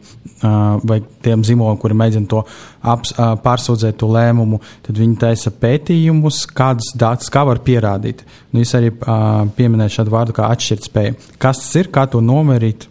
vai 0.87 1.01
tiem 1.25 1.43
zīmoliem, 1.47 1.79
kuri 1.81 1.97
mēģina 1.97 2.29
to 2.29 2.43
aps, 2.87 3.15
pārsūdzēt, 3.17 3.97
to 4.01 4.11
lēmumu, 4.13 4.61
tad 4.85 4.99
viņi 5.01 5.17
taisa 5.23 5.51
pētījumus, 5.51 6.43
kādus 6.57 6.93
datus, 6.99 7.31
kā 7.33 7.47
var 7.49 7.63
pierādīt. 7.65 8.21
Nu, 8.53 8.61
es 8.61 8.75
arī 8.77 8.93
pieminēju 8.93 9.97
šādu 9.97 10.13
vārdu 10.13 10.37
kā 10.37 10.51
atšķirtspēja. 10.53 11.17
Kas 11.43 11.65
tas 11.65 11.73
ir, 11.81 11.91
kā 11.95 12.05
to 12.13 12.21
nomērīt 12.25 12.87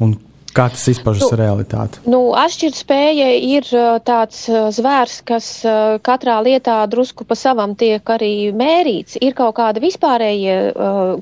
un 0.00 0.16
Kā 0.56 0.64
tas 0.72 0.84
izpaužas 0.90 1.28
nu, 1.28 1.36
realitāte? 1.38 2.00
Nu, 2.08 2.20
atšķirtspēja 2.38 3.28
ir 3.46 3.68
tāds 4.06 4.46
zvērs, 4.76 5.20
kas 5.28 5.48
katrā 6.06 6.38
lietā 6.46 6.80
drusku 6.90 7.26
pa 7.28 7.36
savam 7.38 7.74
tiek 7.78 8.02
arī 8.14 8.50
mērīts. 8.56 9.20
Ir 9.22 9.36
kaut 9.38 9.58
kāda 9.60 9.82
vispārējie 9.84 10.56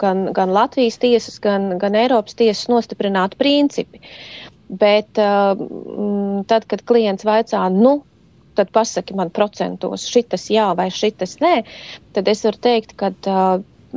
gan, 0.01 0.27
gan 0.37 0.55
Latvijas 0.55 1.01
tiesas, 1.03 1.41
gan, 1.43 1.75
gan 1.83 1.99
Eiropas 1.99 2.39
tiesas 2.39 2.71
nostiprināti 2.73 3.39
principi. 3.41 4.03
Bet 4.67 5.13
tad, 5.15 6.69
kad 6.71 6.87
klients 6.89 7.27
vaicā, 7.27 7.67
nu, 7.75 8.01
tad 8.57 8.73
pasaki 8.75 9.15
man 9.19 9.31
procentos, 9.35 10.09
šitas 10.11 10.49
jā 10.51 10.71
vai 10.79 10.89
šitas 10.95 11.37
nē, 11.43 11.61
tad 12.17 12.29
es 12.33 12.43
varu 12.47 12.63
teikt, 12.67 12.97
ka 12.99 13.13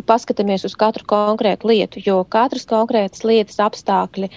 paskatāmies 0.09 0.63
uz 0.67 0.75
katru 0.79 1.05
konkrētu 1.09 1.69
lietu, 1.69 2.01
jo 2.05 2.21
katras 2.29 2.65
konkrētas 2.69 3.23
lietas 3.27 3.59
apstākļi 3.63 4.29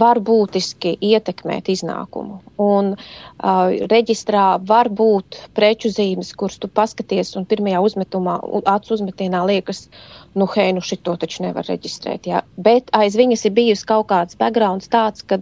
var 0.00 0.20
būtiski 0.24 0.94
ietekmēt 1.04 1.70
iznākumu. 1.74 2.40
Un 2.62 2.94
uh, 2.96 3.86
reģistrā 3.92 4.46
var 4.66 4.90
būt 4.90 5.40
preču 5.56 5.92
zīmes, 5.92 6.34
kuras 6.38 6.58
tu 6.60 6.68
paskaties 6.68 7.34
un 7.38 7.48
pirmajā 7.48 7.82
uzmetumā, 7.84 8.38
acu 8.74 8.94
uzmetienā 8.98 9.44
liekas, 9.50 9.86
nu, 10.34 10.48
hei, 10.56 10.72
nu 10.76 10.84
šito 10.84 11.16
taču 11.20 11.44
nevar 11.46 11.66
reģistrēt, 11.68 12.30
jā. 12.30 12.44
Bet 12.56 12.90
aiz 12.96 13.18
viņas 13.18 13.46
ir 13.48 13.58
bijusi 13.58 13.88
kaut 13.88 14.08
kāds 14.12 14.38
backgrounds 14.40 14.90
tāds, 14.92 15.22
ka 15.26 15.40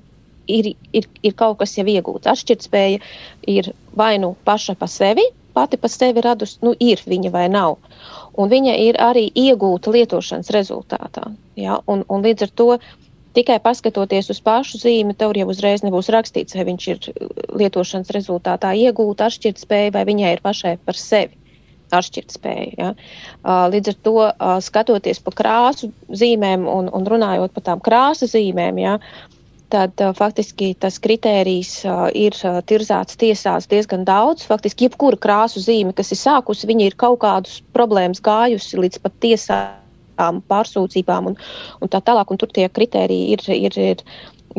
ir, 0.50 0.72
ir, 0.92 1.06
ir 1.22 1.36
kaut 1.38 1.60
kas 1.62 1.76
jau 1.78 1.86
iegūts. 1.88 2.28
Atšķirtspēja 2.30 3.00
ir 3.50 3.72
vai 3.98 4.16
nu 4.22 4.34
paša 4.46 4.76
pa 4.78 4.88
sevi, 4.90 5.24
pati 5.54 5.78
pa 5.80 5.88
sevi 5.92 6.24
radusi, 6.24 6.58
nu, 6.66 6.74
ir 6.80 7.02
viņa 7.06 7.32
vai 7.34 7.48
nav 7.52 7.78
un 8.38 8.50
viņa 8.52 8.74
ir 8.86 8.98
arī 9.02 9.26
iegūta 9.36 9.92
lietošanas 9.92 10.50
rezultātā. 10.54 11.30
Ja? 11.58 11.80
Un, 11.90 12.04
un 12.08 12.24
līdz 12.24 12.46
ar 12.46 12.54
to 12.56 12.68
tikai 13.36 13.58
paskatoties 13.64 14.30
uz 14.32 14.40
pašu 14.44 14.80
zīmi, 14.82 15.16
tev 15.16 15.34
jau 15.36 15.48
uzreiz 15.48 15.84
nebūs 15.84 16.10
rakstīts, 16.12 16.56
vai 16.56 16.66
viņš 16.68 16.88
ir 16.92 17.12
lietošanas 17.60 18.12
rezultātā 18.16 18.74
iegūta 18.76 19.28
atšķirtspēja 19.28 19.94
vai 19.96 20.04
viņai 20.08 20.34
ir 20.36 20.42
pašai 20.44 20.76
par 20.84 20.98
sevi. 20.98 21.38
Atšķirtspēja. 21.92 22.72
Ja? 22.78 22.92
Līdz 23.68 23.92
ar 23.92 23.96
to 24.06 24.16
skatoties 24.64 25.20
pa 25.20 25.34
krāsu 25.36 25.90
zīmēm 26.08 26.64
un, 26.64 26.88
un 26.88 27.08
runājot 27.08 27.52
par 27.52 27.66
tām 27.66 27.82
krāsu 27.84 28.30
zīmēm, 28.32 28.80
ja, 28.80 28.94
tad 29.72 30.02
uh, 30.04 30.12
faktiski 30.16 30.72
tas 30.80 30.98
kritērijs 31.02 31.72
uh, 31.86 32.06
ir 32.16 32.36
uh, 32.44 32.60
tirzāts 32.68 33.18
tiesās 33.20 33.68
diezgan 33.70 34.04
daudz. 34.08 34.44
Faktiski 34.48 34.88
jebkura 34.88 35.18
krāsu 35.20 35.62
zīme, 35.64 35.94
kas 35.96 36.12
ir 36.12 36.20
sākusi, 36.20 36.68
viņa 36.68 36.90
ir 36.90 36.98
kaut 37.00 37.22
kādus 37.24 37.60
problēmas 37.76 38.22
gājusi 38.24 38.80
līdz 38.82 39.00
pat 39.04 39.16
tiesām, 39.24 40.42
pārsūdzībām 40.52 41.32
un, 41.32 41.40
un 41.82 41.90
tā 41.90 42.02
tālāk, 42.04 42.30
un 42.30 42.38
tur 42.38 42.52
tie 42.52 42.68
kritēriji 42.68 43.32
ir, 43.32 43.44
ir, 43.56 43.78
ir, 43.80 44.04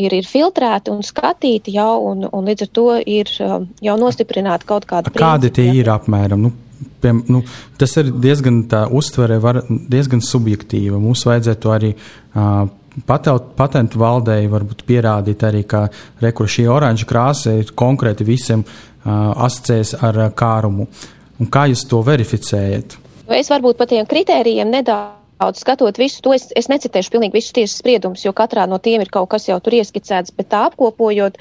ir, 0.02 0.18
ir 0.18 0.28
filtrēti 0.28 0.92
un 0.92 1.06
skatīti 1.06 1.78
jau, 1.78 2.10
un, 2.10 2.26
un 2.28 2.50
līdz 2.50 2.66
ar 2.66 2.72
to 2.74 2.90
ir 3.00 3.32
jau 3.38 3.96
nostiprināti 4.02 4.68
kaut 4.68 4.90
kādi. 4.90 5.14
Kādi 5.16 5.54
tie 5.54 5.70
ir 5.78 5.94
apmēram? 5.94 6.50
Nu? 6.50 6.54
Piem, 7.04 7.22
nu, 7.32 7.44
tas 7.80 7.94
ir 8.02 8.10
diezgan 8.24 8.64
tā 8.72 8.86
uztvere, 8.92 9.38
var, 9.44 9.62
diezgan 9.70 10.24
subjektīva. 10.24 11.00
Mums 11.00 11.24
vajadzētu 11.28 11.72
arī 11.72 11.92
uh, 11.94 12.66
patentu 13.08 14.00
valdei 14.02 14.46
varbūt 14.52 14.86
pierādīt 14.88 15.44
arī, 15.48 15.64
ka 15.66 15.88
rekur 16.22 16.50
šī 16.50 16.68
oranža 16.70 17.08
krāsa 17.10 17.56
ir 17.60 17.74
konkrēti 17.76 18.28
visiem 18.28 18.64
uh, 18.66 19.34
asociējas 19.48 19.98
ar 20.04 20.22
kārumu. 20.38 20.88
Un 21.42 21.50
kā 21.52 21.66
jūs 21.72 21.88
to 21.90 22.04
verificējat? 22.06 23.00
Es 23.34 23.50
varbūt 23.50 23.80
par 23.80 23.90
tiem 23.90 24.06
kritērijiem 24.06 24.70
nedaudz 24.70 25.23
skatot 25.52 25.98
visu 26.00 26.22
to, 26.24 26.34
es, 26.36 26.48
es 26.56 26.70
necitēšu 26.72 27.12
pilnīgi 27.14 27.38
visus 27.38 27.56
tiesas 27.56 27.80
spriedumus, 27.82 28.24
jo 28.26 28.34
katrā 28.36 28.64
no 28.70 28.80
tiem 28.82 29.04
ir 29.04 29.12
kaut 29.14 29.30
kas 29.34 29.48
jau 29.50 29.58
tur 29.64 29.76
ieskicēts, 29.78 30.34
bet 30.38 30.50
tā 30.54 30.64
apkopojot, 30.70 31.40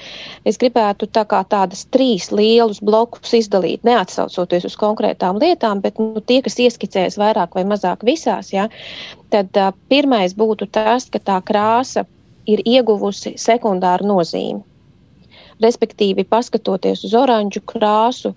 es 0.49 0.59
gribētu 0.61 1.07
tā 1.13 1.23
kā 1.29 1.43
tādas 1.49 1.85
trīs 1.93 2.29
lielus 2.33 2.81
blokus 2.83 3.35
izdalīt, 3.37 3.85
neatsaucoties 3.87 4.67
uz 4.69 4.77
konkrētām 4.79 5.39
lietām, 5.41 5.81
bet 5.83 6.01
nu, 6.01 6.21
tie, 6.21 6.41
kas 6.45 6.59
ieskicēs 6.65 7.19
vairāk 7.21 7.55
vai 7.57 7.65
mazāk 7.69 8.05
visās, 8.07 8.51
ja, 8.53 8.67
tad 9.33 9.55
uh, 9.59 9.71
pirmais 9.89 10.35
būtu 10.37 10.67
tas, 10.73 11.07
ka 11.13 11.21
tā 11.23 11.39
krāsa 11.45 12.07
ir 12.49 12.63
ieguvusi 12.67 13.37
sekundāru 13.39 14.09
nozīmi. 14.09 14.61
Respektīvi, 15.63 16.25
paskatoties 16.27 17.05
uz 17.07 17.13
oranžu 17.15 17.61
krāsu 17.63 18.33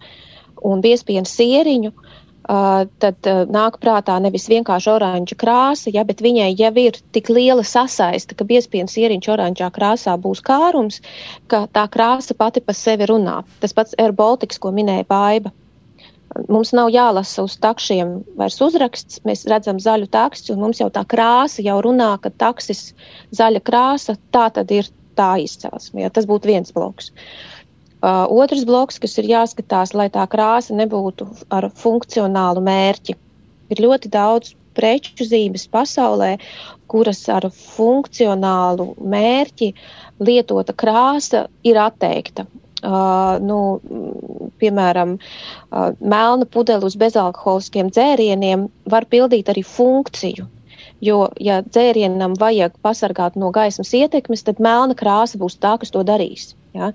un 0.63 0.83
biespienu 0.85 1.27
sieriņu, 1.27 1.91
uh, 1.91 2.06
tad 2.47 3.27
uh, 3.27 3.43
nāk 3.51 3.81
prātā 3.83 4.17
nevis 4.23 4.47
vienkārši 4.51 4.91
oranža 4.93 5.37
krāsa, 5.39 5.91
ja, 5.95 6.05
bet 6.07 6.23
viņai 6.23 6.53
jau 6.55 6.73
ir 6.79 6.99
tik 7.15 7.31
liela 7.33 7.65
sasaiste, 7.67 8.37
ka 8.39 8.47
biespienu 8.47 8.91
sieriņš 8.91 9.29
oranžā 9.35 9.71
krāsā 9.75 10.15
būs 10.21 10.43
kārums, 10.47 11.01
ka 11.51 11.67
tā 11.75 11.87
krāsa 11.91 12.37
pati 12.39 12.63
pa 12.63 12.75
sevi 12.77 13.09
runā. 13.11 13.41
Tas 13.61 13.75
pats 13.75 13.97
Air 13.99 14.15
Baltics, 14.15 14.61
ko 14.63 14.71
minēja 14.71 15.09
Baiba. 15.11 15.53
Mums 16.53 16.75
nav 16.77 16.91
jālasa 16.93 17.47
uz 17.47 17.57
takšiem 17.63 18.21
vairs 18.37 18.61
uzraksts, 18.61 19.23
mēs 19.25 19.47
redzam 19.49 19.81
zaļu 19.81 20.11
takstu, 20.13 20.53
un 20.53 20.67
mums 20.67 20.83
jau 20.83 20.91
tā 20.93 21.07
krāsa 21.09 21.65
jau 21.65 21.81
runā, 21.83 22.13
ka 22.21 22.31
taksis 22.31 22.91
zaļa 23.35 23.63
krāsa, 23.65 24.19
tā 24.35 24.51
tad 24.53 24.71
ir 24.75 24.91
tā 25.17 25.37
izcelsme. 25.41 26.03
Ja, 26.05 26.13
tas 26.13 26.27
būtu 26.29 26.51
viens 26.51 26.75
bloks. 26.77 27.09
Uh, 27.09 27.56
otrs 28.03 28.65
bloks, 28.69 28.99
kas 29.03 29.17
ir 29.19 29.31
jāskatās, 29.31 29.95
lai 29.95 30.09
tā 30.13 30.27
krāsa 30.29 30.75
nebūtu 30.77 31.27
ar 31.51 31.71
funkcionālu 31.75 32.63
mērķi. 32.65 33.17
Ir 33.73 33.83
ļoti 33.83 34.11
daudz 34.13 34.55
preču 34.77 35.25
zīmes 35.25 35.67
pasaulē, 35.73 36.37
kuras 36.91 37.25
ar 37.33 37.49
funkcionālu 37.51 38.93
mērķi 39.01 39.73
lietota 40.21 40.75
krāsa 40.77 41.47
ir 41.65 41.81
atteikta. 41.81 42.47
Uh, 42.87 43.41
nu, 43.41 43.81
piemēram, 44.61 45.17
uh, 45.17 45.95
melna 45.99 46.47
pudele 46.47 46.87
uz 46.87 46.95
bezalkoholiskiem 47.01 47.89
dzērieniem 47.91 48.67
var 48.93 49.09
pildīt 49.11 49.49
arī 49.51 49.65
funkciju. 49.67 50.45
Jo, 51.03 51.17
ja 51.41 51.63
dzērienam 51.65 52.37
vajag 52.41 52.77
pasargāt 52.85 53.35
no 53.37 53.51
gaismas 53.53 53.91
ietekmes, 53.97 54.45
tad 54.47 54.61
melna 54.63 54.95
krāsa 54.95 55.41
būs 55.41 55.59
tā, 55.61 55.75
kas 55.81 55.93
to 55.93 56.05
darīs. 56.07 56.53
Ja? 56.77 56.91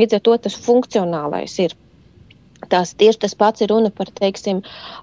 Līdz 0.00 0.18
ar 0.18 0.22
to 0.28 0.36
tas 0.46 0.58
funkcionālais 0.66 1.58
ir. 1.64 1.76
Tas 2.72 2.94
tieši 2.96 3.20
tas 3.26 3.34
pats 3.36 3.60
ir 3.60 3.68
runa 3.68 3.90
par, 3.92 4.08
teiksim, 4.16 4.62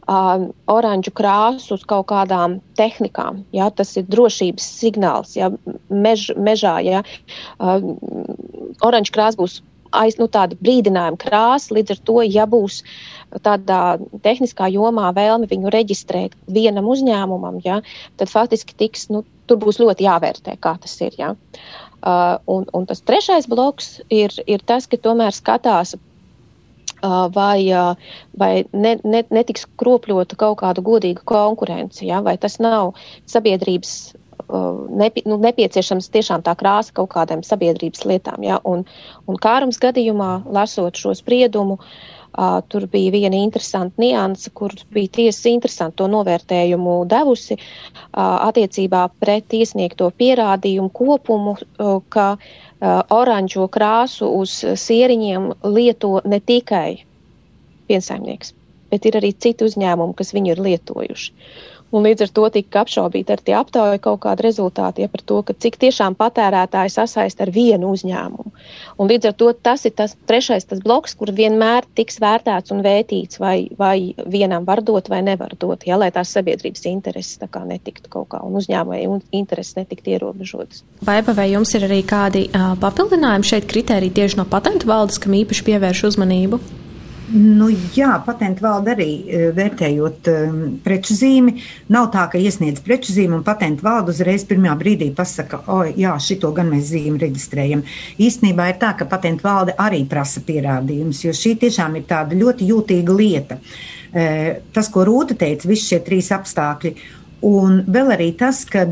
uh, 0.10 0.48
oranžu 0.72 1.12
krāsu 1.14 1.76
uz 1.76 1.84
kaut 1.86 2.08
kādām 2.10 2.58
tehnikām. 2.80 3.44
Ja? 3.54 3.70
Tas 3.70 3.94
ir 4.00 4.08
drošības 4.10 4.70
signāls, 4.82 5.36
ja 5.38 5.52
mež, 5.90 6.32
mežā, 6.38 6.80
ja 6.82 7.04
uh, 7.04 7.84
oranžu 8.82 9.14
krāsa 9.14 9.38
būs 9.44 9.60
aiz 9.96 10.18
nu, 10.20 10.28
tāda 10.32 10.58
brīdinājuma 10.64 11.20
krāsa. 11.22 11.76
Līdz 11.76 11.96
ar 11.96 12.02
to, 12.08 12.18
ja 12.26 12.48
būs 12.50 12.82
tādā 13.46 14.00
tehniskā 14.26 14.68
jomā 14.72 15.12
vēlme 15.16 15.50
viņu 15.52 15.72
reģistrēt 15.74 16.36
vienam 16.52 16.90
uzņēmumam, 16.92 17.62
ja, 17.66 17.80
tad 18.20 18.32
faktiski 18.32 18.76
tiks, 18.80 19.08
nu, 19.14 19.24
tur 19.48 19.62
būs 19.62 19.80
ļoti 19.84 20.08
jāvērtē, 20.08 20.58
kā 20.64 20.76
tas 20.82 20.98
ir. 21.04 21.16
Ja. 21.20 21.34
Uh, 22.02 22.40
un, 22.50 22.66
un 22.74 22.88
tas 22.90 23.04
trešais 23.06 23.46
bloks 23.50 24.00
ir, 24.10 24.34
ir 24.50 24.64
tas, 24.66 24.88
ka 24.90 24.98
tomēr 24.98 25.36
skatās. 25.38 25.96
Uh, 27.02 27.26
vai, 27.34 27.66
uh, 27.74 27.98
vai 28.38 28.64
ne, 28.78 28.96
ne, 29.02 29.24
netiks 29.34 29.66
kropļota 29.82 30.38
kaut 30.38 30.60
kāda 30.60 30.84
godīga 30.86 31.24
konkurence, 31.26 32.04
ja? 32.06 32.20
vai 32.22 32.38
tas 32.42 32.60
nav 32.62 32.96
sabiedrības 33.30 34.16
Uh, 34.52 34.82
nepi, 34.98 35.22
nu, 35.30 35.38
nepieciešams 35.40 36.10
tiešām 36.12 36.42
tā 36.44 36.52
krāsa 36.60 36.92
kaut 36.98 37.14
kādām 37.14 37.40
sabiedrības 37.46 38.02
lietām. 38.10 38.42
Ja? 38.44 38.58
Un, 38.68 38.82
un 39.30 39.38
kārums 39.40 39.78
gadījumā, 39.80 40.32
lasot 40.52 40.98
šo 41.00 41.14
spriedumu, 41.16 41.78
uh, 41.78 42.21
tur 42.72 42.88
bija 42.88 43.12
viena 43.12 43.36
interesanta 43.36 44.02
nianse, 44.02 44.50
kur 44.56 44.74
bija 44.94 45.12
tiesa 45.18 45.50
interesanti 45.52 45.98
to 46.02 46.08
novērtējumu 46.12 46.96
devusi 47.12 47.58
uh, 47.58 48.48
attiecībā 48.48 49.08
pret 49.20 49.54
iesniegto 49.54 50.10
pierādījumu 50.18 50.90
kopumu, 50.96 51.58
uh, 51.58 52.00
ka 52.10 52.28
uh, 52.38 53.02
oranžo 53.12 53.68
krāsu 53.68 54.32
uz 54.40 54.62
sieriņiem 54.86 55.52
lieto 55.76 56.22
ne 56.26 56.40
tikai 56.40 57.04
piensaimnieks, 57.92 58.56
bet 58.92 59.06
ir 59.06 59.20
arī 59.20 59.34
citi 59.36 59.68
uzņēmumi, 59.68 60.16
kas 60.16 60.34
viņu 60.36 60.56
ir 60.56 60.64
lietojuši. 60.70 61.34
Un 61.92 62.06
līdz 62.08 62.26
ar 62.26 62.32
to 62.32 62.48
tika 62.56 62.84
apšaubīti 62.86 63.34
ar 63.36 63.42
tie 63.44 63.56
aptauja 63.58 64.00
kaut 64.04 64.22
kādi 64.24 64.46
rezultāti 64.46 65.04
ja, 65.04 65.10
par 65.12 65.24
to, 65.28 65.42
cik 65.52 65.78
tiešām 65.82 66.16
patērētāji 66.20 66.94
sasaist 66.94 67.42
ar 67.44 67.52
vienu 67.52 67.92
uzņēmumu. 67.92 68.52
Un 69.02 69.12
līdz 69.12 69.32
ar 69.32 69.36
to 69.36 69.52
tas 69.54 69.84
ir 69.90 69.96
tas 69.98 70.16
trešais 70.30 70.70
tas 70.70 70.80
bloks, 70.84 71.18
kur 71.20 71.34
vienmēr 71.36 71.88
tiks 72.00 72.22
vērtēts 72.24 72.72
un 72.72 72.84
vētīts, 72.86 73.42
vai, 73.44 73.68
vai 73.78 74.14
vienam 74.24 74.66
var 74.68 74.84
dot 74.88 75.12
vai 75.12 75.20
nevar 75.26 75.56
dot, 75.60 75.84
ja, 75.88 76.00
lai 76.00 76.12
tās 76.16 76.32
sabiedrības 76.32 76.88
intereses 76.88 77.40
netiktu 77.62 78.10
kaut 78.10 78.32
kā 78.32 78.40
un 78.46 78.56
uzņēmēju 78.60 79.20
intereses 79.36 79.76
netiktu 79.76 80.16
ierobežotas. 80.16 80.86
Vai, 81.06 81.20
vai 81.22 81.50
jums 81.52 81.76
ir 81.76 81.86
arī 81.90 82.02
kādi 82.08 82.48
uh, 82.50 82.72
papildinājumi 82.80 83.52
šeit 83.52 83.68
kritēriji 83.70 84.16
tieši 84.22 84.40
no 84.40 84.48
patentu 84.50 84.88
valdes, 84.90 85.20
kam 85.22 85.36
īpaši 85.38 85.68
pievērš 85.68 86.06
uzmanību? 86.14 86.62
Nu, 87.32 87.70
jā, 87.96 88.12
patentu 88.26 88.66
valde 88.66 88.92
arī 88.92 89.08
e, 89.24 89.42
vērtējot 89.56 90.28
um, 90.32 90.58
preču 90.84 91.16
zīmi. 91.16 91.54
Nav 91.94 92.10
tā, 92.12 92.26
ka 92.34 92.40
iesniedz 92.42 92.82
preču 92.84 93.14
zīmi 93.16 93.38
un 93.38 93.46
patentu 93.48 93.86
valde 93.86 94.12
uzreiz 94.12 94.44
pirmā 94.50 94.74
brīdī 94.80 95.08
pasaka, 95.16 95.62
o, 95.72 95.86
jā, 95.88 96.12
šito 96.20 96.52
gan 96.56 96.68
mēs 96.74 96.90
zīmi 96.92 97.22
reģistrējam. 97.22 97.86
Īstenībā 98.20 98.68
ir 98.74 98.82
tā, 98.82 98.92
ka 99.00 99.08
patentu 99.08 99.48
valde 99.48 99.78
arī 99.80 100.04
prasa 100.12 100.44
pierādījumus, 100.44 101.24
jo 101.24 101.36
šī 101.38 101.56
tiešām 101.64 101.96
ir 102.02 102.06
tāda 102.10 102.36
ļoti 102.36 102.68
jūtīga 102.74 103.16
lieta. 103.16 103.62
E, 104.12 104.28
tas, 104.76 104.92
ko 104.92 105.08
Rūta 105.08 105.40
teica, 105.40 105.72
visi 105.72 105.94
šie 105.94 106.02
trīs 106.04 106.34
apstākļi. 106.36 106.96
Un 107.48 107.80
vēl 107.88 108.12
arī 108.18 108.32
tas, 108.38 108.66
ka 108.70 108.84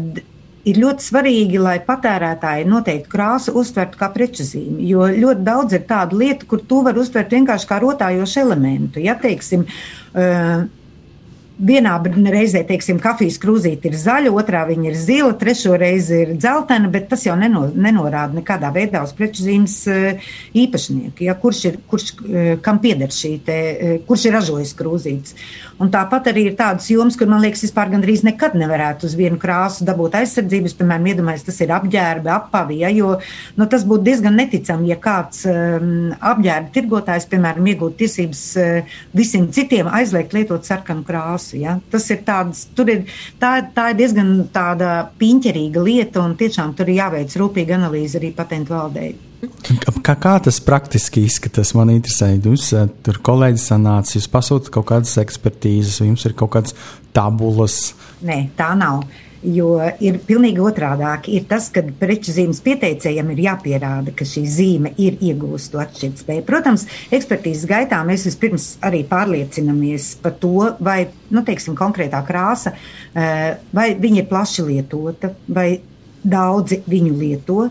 ir 0.67 0.79
ļoti 0.81 1.05
svarīgi, 1.05 1.59
lai 1.61 1.77
patērētāji 1.85 2.67
noteikti 2.69 3.11
krāsu 3.11 3.53
uztvertu 3.59 3.99
kā 3.99 4.09
preču 4.13 4.45
zīmi, 4.47 4.87
jo 4.89 5.07
ļoti 5.13 5.45
daudz 5.45 5.77
ir 5.77 5.85
tādu 5.89 6.19
lietu, 6.19 6.49
kur 6.49 6.63
to 6.67 6.81
var 6.87 6.99
uztvert 6.99 7.31
vienkārši 7.35 7.69
kā 7.69 7.79
rotājošu 7.83 8.43
elementu. 8.43 9.03
Ja, 9.03 9.15
teiksim, 9.19 9.65
uh, 9.65 10.67
vienā 11.59 11.95
reizē, 12.31 12.61
teiksim, 12.67 12.99
kafijas 13.03 13.37
krūzīte 13.41 13.89
ir 13.89 13.97
zaļa, 13.99 14.31
otrā 14.31 14.63
viņa 14.69 14.89
ir 14.89 14.97
zila, 14.97 15.33
trešo 15.39 15.75
reizi 15.79 16.21
ir 16.23 16.33
dzeltena, 16.37 16.89
bet 16.91 17.09
tas 17.11 17.25
jau 17.27 17.35
neno, 17.39 17.65
nenorāda 17.75 18.39
nekādā 18.39 18.71
veidā 18.75 19.03
uz 19.03 19.13
preču 19.15 19.43
zīmes 19.43 19.75
eh, 19.91 20.29
īpašnieku, 20.55 21.25
ja, 21.27 21.35
kurš 21.39 21.63
ir, 21.69 21.79
kurš, 21.89 22.11
eh, 22.23 22.51
kam 22.63 22.79
pieder 22.83 23.11
šī 23.13 23.33
te, 23.45 23.57
eh, 23.57 23.97
kurš 24.07 24.29
ir 24.29 24.37
ražojis 24.37 24.75
krūzītes. 24.79 25.35
Un 25.79 25.91
tāpat 25.91 26.31
arī 26.31 26.49
ir 26.49 26.55
tādas 26.59 26.89
jomas, 26.91 27.15
kur, 27.19 27.29
man 27.31 27.43
liekas, 27.43 27.63
vispār 27.67 27.91
gandrīz 27.93 28.23
nekad 28.27 28.55
nevarētu 28.59 29.07
uz 29.07 29.15
vienu 29.15 29.39
krāsu 29.39 29.87
dabūt 29.87 30.17
aizsardzības, 30.19 30.75
piemēram, 30.79 31.07
iedomājies, 31.13 31.45
tas 31.47 31.59
ir 31.63 31.71
apģērbi, 31.75 32.31
apavi, 32.35 32.81
ja, 32.83 32.91
jo 32.91 33.13
nu, 33.55 33.67
tas 33.71 33.85
būtu 33.87 34.03
diezgan 34.07 34.35
neticami, 34.39 34.89
ja 34.91 34.99
kāds 34.99 35.45
um, 35.47 36.11
apģērbi 36.19 36.73
tirgotājs, 36.75 37.29
piemēram, 37.31 37.71
iegūtu 37.71 37.95
tiesības 38.03 38.43
uh, 38.59 38.97
visiem 39.15 39.47
citiem 39.55 39.87
aizliegt 39.87 40.35
lietot 40.35 40.67
sarkanu 40.67 41.07
krāsu 41.07 41.48
visu. 41.49 41.63
Ja? 41.63 41.79
Tas 41.91 42.09
ir 42.09 42.21
tāds, 42.25 42.67
ir, 42.85 43.05
tā, 43.39 43.59
tā 43.73 43.91
ir 43.91 43.97
diezgan 43.99 44.47
tāda 44.53 45.09
piņķerīga 45.19 45.83
lieta, 45.83 46.21
un 46.23 46.35
tiešām 46.35 46.75
tur 46.75 46.89
ir 46.89 47.01
jāveic 47.01 47.35
rūpīga 47.35 47.77
analīze 47.77 48.19
arī 48.19 48.31
patentu 48.35 48.73
valdei. 48.73 49.15
Kā, 50.03 50.15
kā 50.19 50.33
tas 50.43 50.59
praktiski 50.59 51.23
izskatās? 51.23 51.71
Man 51.77 51.93
interesē, 51.93 52.33
jūs 52.35 52.73
eh, 52.75 52.89
tur 53.03 53.21
kolēģi 53.23 53.61
sanāca, 53.63 54.17
jūs 54.17 54.27
pasūtat 54.27 54.71
kaut 54.73 54.89
kādas 54.91 55.15
ekspertīzes, 55.21 56.01
vai 56.01 56.09
jums 56.09 56.25
ir 56.27 56.35
kaut 56.35 56.51
kādas 56.57 56.75
tabulas? 57.15 57.93
Nē, 58.25 58.49
tā 58.59 58.73
nav. 58.75 59.05
Jo 59.39 59.77
ir 60.03 60.17
pilnīgi 60.27 60.59
otrādāk. 60.59 61.29
Ir 61.31 61.45
tas, 61.47 61.69
ka 61.71 61.79
preču 61.99 62.33
zīmes 62.35 62.59
pieteicējiem 62.65 63.29
ir 63.31 63.43
jāpierāda, 63.45 64.11
ka 64.15 64.27
šī 64.27 64.43
zīme 64.51 64.91
ir 64.99 65.15
iegūsta 65.23 65.79
atšķirtspēju. 65.85 66.43
Protams, 66.47 66.83
ekspertīzes 67.15 67.63
gaitā 67.69 68.01
mēs 68.07 68.27
vispirms 68.27 68.73
arī 68.83 69.05
pārliecinamies 69.07 70.11
par 70.23 70.35
to, 70.41 70.73
vai, 70.83 71.05
nu, 71.31 71.45
teiksim, 71.47 71.77
konkrētā 71.79 72.19
krāsa, 72.27 72.75
eh, 73.15 73.55
vai 73.71 73.93
viņa 73.95 74.25
ir 74.25 74.27
plaši 74.27 74.67
lietota, 74.73 75.31
vai 75.47 75.69
daudzi 76.23 76.81
viņu 76.89 77.15
lieto. 77.15 77.69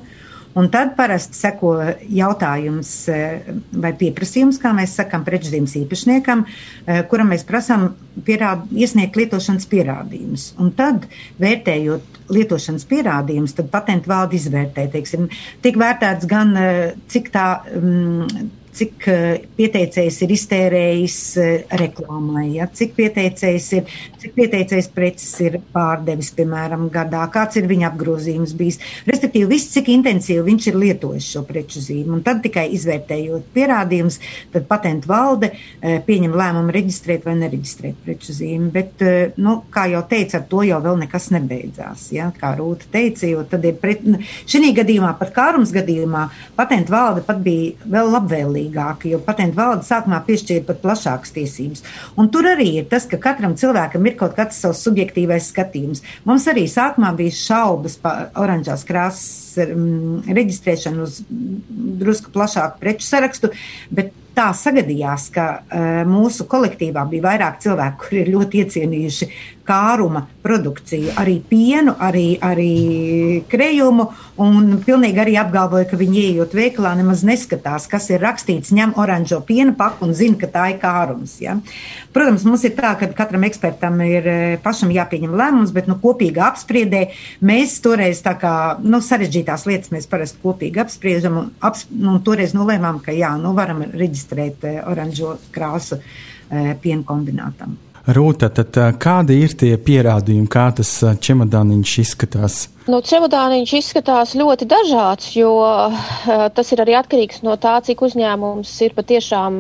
Un 0.59 0.67
tad 0.75 0.95
parasti 0.99 1.39
seko 1.39 1.73
jautājums 2.11 2.91
eh, 3.13 3.47
vai 3.79 3.93
pieprasījums, 3.99 4.59
kā 4.63 4.73
mēs 4.75 4.97
sakām, 4.99 5.23
prečzīmes 5.27 5.77
īpašniekam, 5.85 6.45
eh, 6.47 7.03
kuram 7.11 7.31
mēs 7.31 7.47
prasām 7.47 7.93
pierād, 8.27 8.65
iesniegt 8.75 9.19
lietošanas 9.21 9.69
pierādījumus. 9.71 10.51
Un 10.59 10.73
tad, 10.79 11.07
vērtējot 11.39 12.23
lietošanas 12.35 12.89
pierādījumus, 12.91 13.55
tad 13.59 13.71
patentu 13.71 14.11
valde 14.11 14.39
izvērtē, 14.41 14.89
teiksim, 14.97 15.29
tik 15.63 15.79
vērtēts 15.79 16.27
gan, 16.31 16.57
eh, 16.57 16.95
cik 17.13 17.31
tā. 17.35 17.49
Um, 17.79 18.27
cik 18.75 19.07
eh, 19.11 19.47
pieteicējs 19.59 20.21
ir 20.25 20.33
iztērējis 20.35 21.19
eh, 21.43 21.75
reklāmai, 21.81 22.47
ja? 22.57 22.69
cik 22.81 22.95
pieteicējs 22.99 23.69
ir, 23.79 23.95
cik 24.21 24.35
pieteicējs 24.37 24.91
preces 24.95 25.33
ir 25.45 25.59
pārdevis, 25.75 26.31
piemēram, 26.37 26.89
gadā, 26.93 27.25
kāds 27.33 27.59
ir 27.61 27.69
viņa 27.71 27.89
apgrozījums 27.91 28.55
bijis. 28.59 28.81
Respektīvi, 29.09 29.49
viss, 29.55 29.73
cik 29.75 29.91
intensīvi 29.95 30.45
viņš 30.47 30.69
ir 30.71 30.79
lietojis 30.83 31.31
šo 31.35 31.45
preču 31.49 31.83
zīmi. 31.85 32.19
Un 32.19 32.25
tad 32.27 32.43
tikai 32.45 32.69
izvērtējot 32.77 33.51
pierādījumus, 33.57 34.21
tad 34.55 34.69
patentu 34.71 35.11
valde 35.11 35.53
eh, 35.53 35.99
pieņem 36.07 36.37
lēmumu 36.39 36.75
reģistrēt 36.75 37.27
vai 37.29 37.37
nereģistrēt 37.41 38.03
preču 38.05 38.37
zīmi. 38.37 38.71
Bet, 38.75 39.03
nu, 39.41 39.59
kā 39.73 39.87
jau 39.91 40.05
teicu, 40.09 40.39
ar 40.39 40.47
to 40.51 40.63
jau 40.67 40.79
vēl 40.85 40.99
nekas 41.03 41.31
nebeidzās. 41.35 42.09
Ja? 42.15 42.31
Kā 42.39 42.53
Rūta 42.59 42.89
teica, 42.93 43.27
jo 43.31 43.43
tad 43.49 43.65
ir 43.67 43.79
pret, 43.81 44.05
šī 44.49 44.73
gadījumā, 44.77 45.15
pat 45.19 45.33
kārums 45.35 45.73
gadījumā, 45.75 46.27
patentu 46.59 46.93
valde 46.93 47.23
pat 47.27 47.41
bija 47.43 47.89
vēl 47.89 48.11
labvēlīga 48.13 48.58
elastīgāka, 48.59 49.09
jo 49.09 49.21
patentu 49.25 49.57
valde 49.59 49.87
sākumā 49.87 50.21
piešķīra 50.27 50.67
pat 50.67 50.81
plašākas 50.83 51.33
tiesības. 51.35 51.83
Un 52.19 52.29
tur 52.31 52.47
arī 52.47 52.79
ir 52.81 52.89
tas, 52.91 53.07
ka 53.07 53.19
katram 53.19 53.57
cilvēkam 53.57 54.07
ir 54.07 54.17
kaut 54.19 54.37
kāds 54.37 54.59
savs 54.59 54.83
subjektīvais 54.87 55.51
skatījums. 55.53 56.03
Mums 56.25 56.47
arī 56.49 56.67
sākumā 56.69 57.15
bija 57.17 57.35
šaubas 57.35 57.97
par 57.97 58.31
oranžās 58.37 58.85
krāsas 58.85 59.59
um, 59.67 60.23
reģistrēšanu 60.27 61.03
uz 61.03 61.21
drusku 61.29 62.33
plašāku 62.35 62.81
preču 62.81 63.07
sarakstu, 63.07 63.53
bet 63.91 64.13
tā 64.39 64.53
sagadījās, 64.55 65.31
ka 65.35 65.47
uh, 65.59 65.87
mūsu 66.07 66.47
kolektīvā 66.51 67.03
bija 67.11 67.27
vairāk 67.27 67.59
cilvēku, 67.65 68.05
kuri 68.05 68.21
ir 68.23 68.35
ļoti 68.37 68.61
iecienījuši 68.63 69.31
kāruma 69.69 70.23
produkciju, 70.45 71.13
arī 71.21 71.37
pienu, 71.45 71.93
arī, 72.01 72.39
arī 72.41 73.43
krejumu, 73.51 74.09
un 74.43 74.79
pilnīgi 74.85 75.21
arī 75.23 75.35
apgalvoja, 75.41 75.87
ka 75.91 75.99
viņi 75.99 76.21
ieejot 76.23 76.55
veikalā 76.57 76.93
nemaz 76.99 77.25
neskatās, 77.27 77.89
kas 77.91 78.09
ir 78.13 78.23
rakstīts, 78.23 78.73
ņem 78.75 78.95
oranžo 79.01 79.41
piena 79.47 79.75
paku 79.77 80.07
un 80.07 80.15
zina, 80.17 80.39
ka 80.41 80.51
tā 80.53 80.67
ir 80.73 80.79
kārums. 80.83 81.37
Ja? 81.43 81.57
Protams, 82.15 82.47
mums 82.49 82.65
ir 82.67 82.77
tā, 82.79 82.95
ka 83.01 83.11
katram 83.19 83.47
ekspertam 83.49 83.99
ir 84.07 84.31
eh, 84.31 84.55
pašam 84.63 84.93
jāpieņem 84.95 85.35
lēmums, 85.39 85.75
bet 85.75 85.91
nu, 85.91 85.99
kopīgā 86.03 86.47
apspriedē 86.53 87.05
mēs 87.45 87.79
toreiz 87.85 88.23
tā 88.25 88.37
kā 88.39 88.55
nu, 88.85 89.03
sarežģītās 89.05 89.67
lietas 89.71 89.93
mēs 89.95 90.09
parasti 90.11 90.43
kopīgi 90.45 90.85
apspriežam 90.85 91.43
un, 91.43 91.53
aps, 91.65 91.89
nu, 91.91 92.15
un 92.17 92.23
toreiz 92.27 92.55
nolēmām, 92.57 93.03
ka 93.05 93.17
jā, 93.17 93.35
nu 93.41 93.57
varam 93.59 93.85
reģistrēt 93.91 94.71
eh, 94.71 94.81
oranžo 94.87 95.37
krāsu 95.55 95.99
eh, 95.99 96.75
piena 96.83 97.05
kombinātam. 97.07 97.77
Rūta, 98.09 98.49
tad 98.49 98.73
kādi 98.97 99.35
ir 99.45 99.53
tie 99.61 99.75
pierādījumi, 99.77 100.49
kā 100.49 100.71
tas 100.79 100.91
čemodāniņš 101.21 101.97
izskatās? 102.01 102.55
Nu, 102.89 103.03
čemodāniņš 103.05 103.73
izskatās 103.77 104.33
ļoti 104.39 104.65
dažāds, 104.71 105.35
jo 105.37 105.51
tas 106.57 106.73
ir 106.73 106.81
arī 106.87 106.95
atkarīgs 106.97 107.43
no 107.45 107.59
tā, 107.61 107.75
cik 107.85 108.01
uzņēmums 108.09 108.73
ir 108.87 108.97
patiešām 108.97 109.59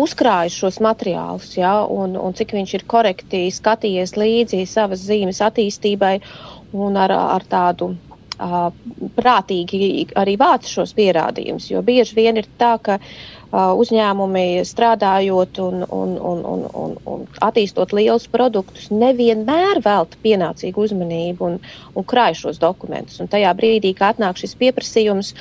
uzkrājis 0.00 0.56
šos 0.62 0.80
materiālus, 0.80 1.52
ja, 1.60 1.74
un, 1.84 2.16
un 2.16 2.36
cik 2.38 2.56
viņš 2.56 2.76
ir 2.78 2.86
korekti 2.88 3.42
skatījies 3.52 4.16
līdzi 4.16 4.64
savas 4.70 5.04
zīmes 5.04 5.42
attīstībai 5.44 6.14
un 6.72 6.96
ar, 7.04 7.12
ar 7.36 7.44
tādu 7.52 7.92
prātīgi 9.20 10.06
arī 10.16 10.38
vāc 10.40 10.64
šos 10.68 10.94
pierādījumus, 10.96 11.68
jo 11.68 11.82
bieži 11.84 12.16
vien 12.16 12.40
ir 12.40 12.48
tā, 12.56 12.78
ka 12.80 12.96
uzņēmumi 13.52 14.62
strādājot 14.66 15.58
un, 15.64 15.82
un, 15.90 16.14
un, 16.18 16.44
un, 16.52 16.62
un, 16.82 16.94
un 17.10 17.24
attīstot 17.42 17.94
lielus 17.96 18.28
produktus, 18.30 18.90
nevienmēr 18.94 19.82
velta 19.84 20.20
pienācīgu 20.22 20.86
uzmanību 20.86 21.48
un, 21.48 21.58
un 21.94 22.06
krāj 22.06 22.38
šos 22.44 22.60
dokumentus. 22.62 23.18
Un 23.22 23.30
tajā 23.32 23.50
brīdī, 23.58 23.94
kad 23.98 24.14
atnāk 24.14 24.38
šis 24.38 24.54
pieprasījums, 24.60 25.34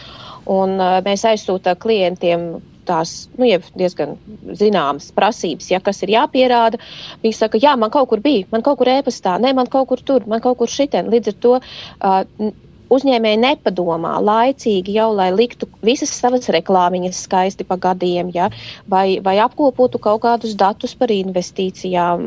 un 0.49 0.79
mēs 1.05 1.27
aizsūtām 1.29 1.77
klientiem 1.79 2.49
tās 2.89 3.27
nu, 3.37 3.45
diezgan 3.77 4.15
zināmas 4.57 5.11
prasības, 5.13 5.69
ja 5.69 5.81
kas 5.83 6.01
ir 6.05 6.15
jāpierāda. 6.15 6.79
Viņi 7.21 7.37
saka, 7.37 7.61
jā, 7.61 7.75
man 7.77 7.93
kaut 7.93 8.09
kur 8.09 8.23
bija, 8.23 8.47
man 8.53 8.65
kaut 8.65 8.79
kur 8.81 8.89
ēpastā, 8.89 9.37
ne, 9.43 9.53
man 9.53 9.69
kaut 9.69 9.91
kur 9.91 10.01
tur, 10.01 10.25
man 10.29 10.41
kaut 10.41 10.57
kur 10.61 10.71
šitien. 10.71 11.11
Līdz 11.13 11.33
ar 11.33 11.37
to 11.45 11.53
uh, 11.59 12.23
uzņēmēji 12.93 13.39
nepadomā 13.43 14.15
laicīgi 14.23 14.95
jau, 14.97 15.09
lai 15.15 15.29
liktu 15.33 15.69
visas 15.85 16.11
savas 16.13 16.49
reklāmiņas 16.53 17.23
skaisti 17.27 17.65
pa 17.67 17.77
gadiem, 17.81 18.31
ja, 18.35 18.49
vai, 18.89 19.19
vai 19.23 19.37
apkopotu 19.43 20.01
kaut 20.01 20.23
kādus 20.25 20.55
datus 20.59 20.95
par 20.99 21.13
investīcijām, 21.13 22.25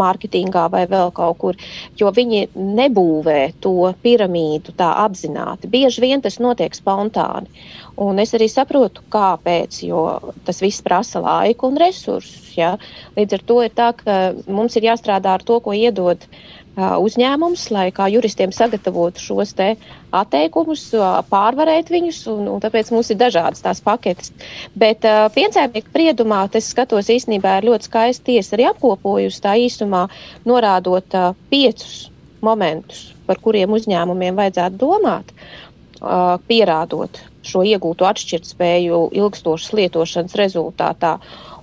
mārketingā 0.00 0.66
vai 0.72 0.84
vēl 0.90 1.12
kaut 1.16 1.38
kur, 1.42 1.60
jo 1.98 2.10
viņi 2.14 2.48
nebūvē 2.54 3.40
to 3.64 3.92
piramīdu 4.04 4.74
tā 4.78 4.92
apzināti. 5.04 5.70
Bieži 5.70 6.04
vien 6.04 6.24
tas 6.24 6.40
notiek 6.42 6.74
spontāni. 6.76 7.50
Un 8.00 8.18
es 8.22 8.32
arī 8.32 8.46
saprotu, 8.48 9.02
kāpēc, 9.12 9.82
jo 9.84 10.04
tas 10.46 10.62
viss 10.62 10.80
prasa 10.84 11.20
laiku 11.20 11.68
un 11.68 11.76
resursus. 11.80 12.54
Ja? 12.56 12.74
Līdz 13.16 13.36
ar 13.36 13.42
to 13.46 13.58
ir 13.66 13.74
tā, 13.76 13.90
ka 13.98 14.16
mums 14.48 14.78
ir 14.78 14.88
jāstrādā 14.88 15.36
ar 15.36 15.44
to, 15.44 15.58
ko 15.60 15.74
iedod 15.76 16.24
uh, 16.24 16.59
uzņēmums, 16.78 17.70
lai 17.74 17.90
kā 17.92 18.06
juristiem 18.10 18.52
sagatavotu 18.54 19.20
šos 19.20 19.54
te 19.58 19.74
atteikumus, 20.14 20.90
pārvarēt 21.30 21.90
viņus, 21.90 22.20
un, 22.30 22.46
un 22.54 22.60
tāpēc 22.62 22.92
mums 22.94 23.10
ir 23.10 23.18
dažādas 23.18 23.62
tās 23.64 23.80
paketes. 23.82 24.32
Bet 24.78 25.04
uh, 25.04 25.26
piensēmnieku 25.34 25.90
priedumā, 25.92 26.44
es 26.54 26.70
skatos 26.70 27.10
īstenībā 27.10 27.58
ir 27.58 27.70
ļoti 27.70 27.90
skaisti 27.90 28.24
tiesa 28.32 28.56
arī 28.56 28.68
apkopojusi 28.70 29.42
tā 29.42 29.56
īsumā, 29.58 30.06
norādot 30.46 31.18
uh, 31.18 31.34
piecus 31.50 32.10
momentus, 32.40 33.10
par 33.26 33.40
kuriem 33.42 33.74
uzņēmumiem 33.76 34.38
vajadzētu 34.38 34.80
domāt, 34.80 35.34
uh, 36.00 36.38
pierādot 36.46 37.20
šo 37.42 37.64
iegūto 37.66 38.06
atšķirtspēju 38.06 39.08
ilgstošas 39.16 39.74
lietošanas 39.74 40.38
rezultātā. 40.38 41.18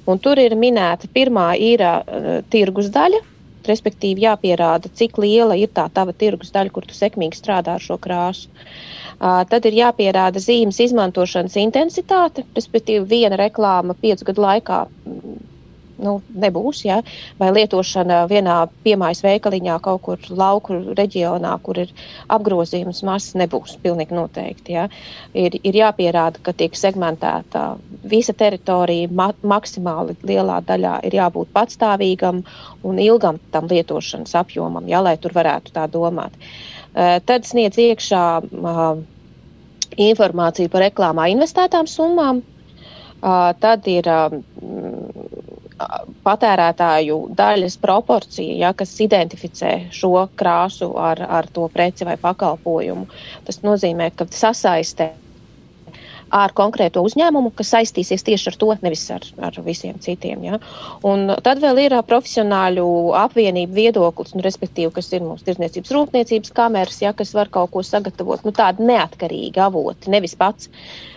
Un 0.07 0.19
tur 0.23 0.39
ir 0.39 0.55
minēta 0.55 1.09
pirmā 1.11 1.53
ir 1.59 1.83
uh, 1.83 2.43
tirgus 2.51 2.91
daļa, 2.93 3.23
respektīvi 3.69 4.25
jāpierāda, 4.25 4.91
cik 4.99 5.19
liela 5.23 5.57
ir 5.59 5.71
tā 5.73 5.87
tava 5.93 6.13
tirgus 6.13 6.53
daļa, 6.55 6.73
kur 6.73 6.87
tu 6.87 6.97
sekmīgi 6.97 7.39
strādā 7.39 7.77
ar 7.77 7.83
šo 7.83 7.99
krāsu. 8.01 8.49
Uh, 9.17 9.41
tad 9.49 9.65
ir 9.65 9.79
jāpierāda 9.79 10.41
zīmes 10.43 10.79
izmantošanas 10.83 11.57
intensitāte, 11.61 12.45
respektīvi 12.57 13.05
viena 13.15 13.39
reklāma 13.39 13.97
piecu 14.01 14.27
gadu 14.29 14.45
laikā 14.45 14.83
nu, 16.03 16.17
nebūs. 16.43 16.83
Ja? 16.87 16.99
Vai 17.39 17.49
lietošana 17.55 18.23
vienā 18.31 18.57
piemājas 18.85 19.23
veikaliņā 19.25 19.79
kaut 19.85 20.03
kur 20.05 20.29
lauku 20.29 20.79
reģionā, 20.97 21.53
kur 21.65 21.81
ir 21.83 21.93
apgrozījums 22.33 23.03
mazs, 23.07 23.35
nebūs 23.39 23.77
pilnīgi 23.83 24.17
noteikti. 24.17 24.77
Ja? 24.77 24.87
Ir, 25.37 25.57
ir 25.63 25.81
jāpierāda, 25.81 26.41
ka 26.43 26.55
tiek 26.57 26.77
segmentēta 26.77 27.65
visa 28.07 28.35
teritorija 28.37 29.11
ma 29.11 29.31
maksimāli 29.43 30.17
lielā 30.27 30.61
daļā, 30.67 30.99
ir 31.07 31.19
jābūt 31.19 31.53
patstāvīgam 31.55 32.43
un 32.87 33.03
ilgam 33.03 33.41
tam 33.51 33.69
lietošanas 33.71 34.35
apjomam, 34.39 34.87
ja? 34.89 35.03
lai 35.03 35.17
tur 35.21 35.35
varētu 35.37 35.75
tā 35.75 35.87
domāt. 35.91 36.33
Tad 36.97 37.45
sniedz 37.45 37.77
iekšā 37.77 38.21
uh, 38.41 38.97
informāciju 39.95 40.71
par 40.71 40.85
reklāmā 40.87 41.27
investētām 41.33 41.89
summām. 41.89 42.43
Uh, 43.17 43.49
tad 43.57 43.87
ir 43.89 44.05
uh, 44.05 44.33
patērētāju 46.25 47.19
daļas 47.37 47.77
proporcija, 47.81 48.55
ja, 48.65 48.73
kas 48.77 48.95
identificē 49.03 49.73
šo 49.93 50.27
krāsu 50.39 50.91
ar, 50.99 51.21
ar 51.21 51.47
to 51.53 51.67
preci 51.73 52.07
vai 52.07 52.17
pakalpojumu. 52.21 53.07
Tas 53.47 53.61
nozīmē, 53.65 54.11
ka 54.17 54.27
sasaistē 54.31 55.11
ar 56.33 56.51
konkrēto 56.55 57.01
uzņēmumu, 57.07 57.53
kas 57.55 57.71
saistīsies 57.71 58.25
tieši 58.27 58.51
ar 58.51 58.57
to, 58.59 58.69
nevis 58.83 59.05
ar, 59.13 59.23
ar 59.47 59.57
visiem 59.63 59.99
citiem. 60.03 60.43
Ja? 60.43 60.59
Un 61.07 61.31
tad 61.43 61.61
vēl 61.63 61.79
ir 61.85 61.95
profesionāļu 62.07 62.87
apvienību 63.17 63.77
viedoklis, 63.77 64.33
nu, 64.35 64.43
respektīvi, 64.45 64.91
kas 64.97 65.11
ir 65.13 65.25
mūsu 65.25 65.47
tirzniecības 65.47 65.93
rūpniecības 65.95 66.55
kameras, 66.57 67.01
ja, 67.03 67.13
kas 67.17 67.31
var 67.37 67.51
kaut 67.53 67.71
ko 67.75 67.83
sagatavot, 67.85 68.43
nu, 68.47 68.55
tādi 68.55 68.87
neatkarīgi 68.89 69.63
avoti, 69.63 70.11
nevis 70.13 70.35
pats, 70.39 70.71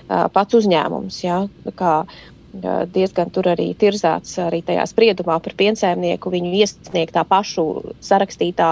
pats 0.06 0.60
uzņēmums. 0.60 1.22
Ja? 1.26 1.42
Kā, 1.78 2.04
diezgan 2.52 3.30
tur 3.30 3.46
arī 3.52 3.70
tirzāts 3.78 4.34
arī 4.42 4.60
tajā 4.66 4.84
spriedumā 4.90 5.38
par 5.42 5.54
piensēmnieku 5.58 6.32
viņu 6.32 6.52
iesniegtā 6.58 7.22
pašu 7.28 7.94
sarakstītā 8.02 8.70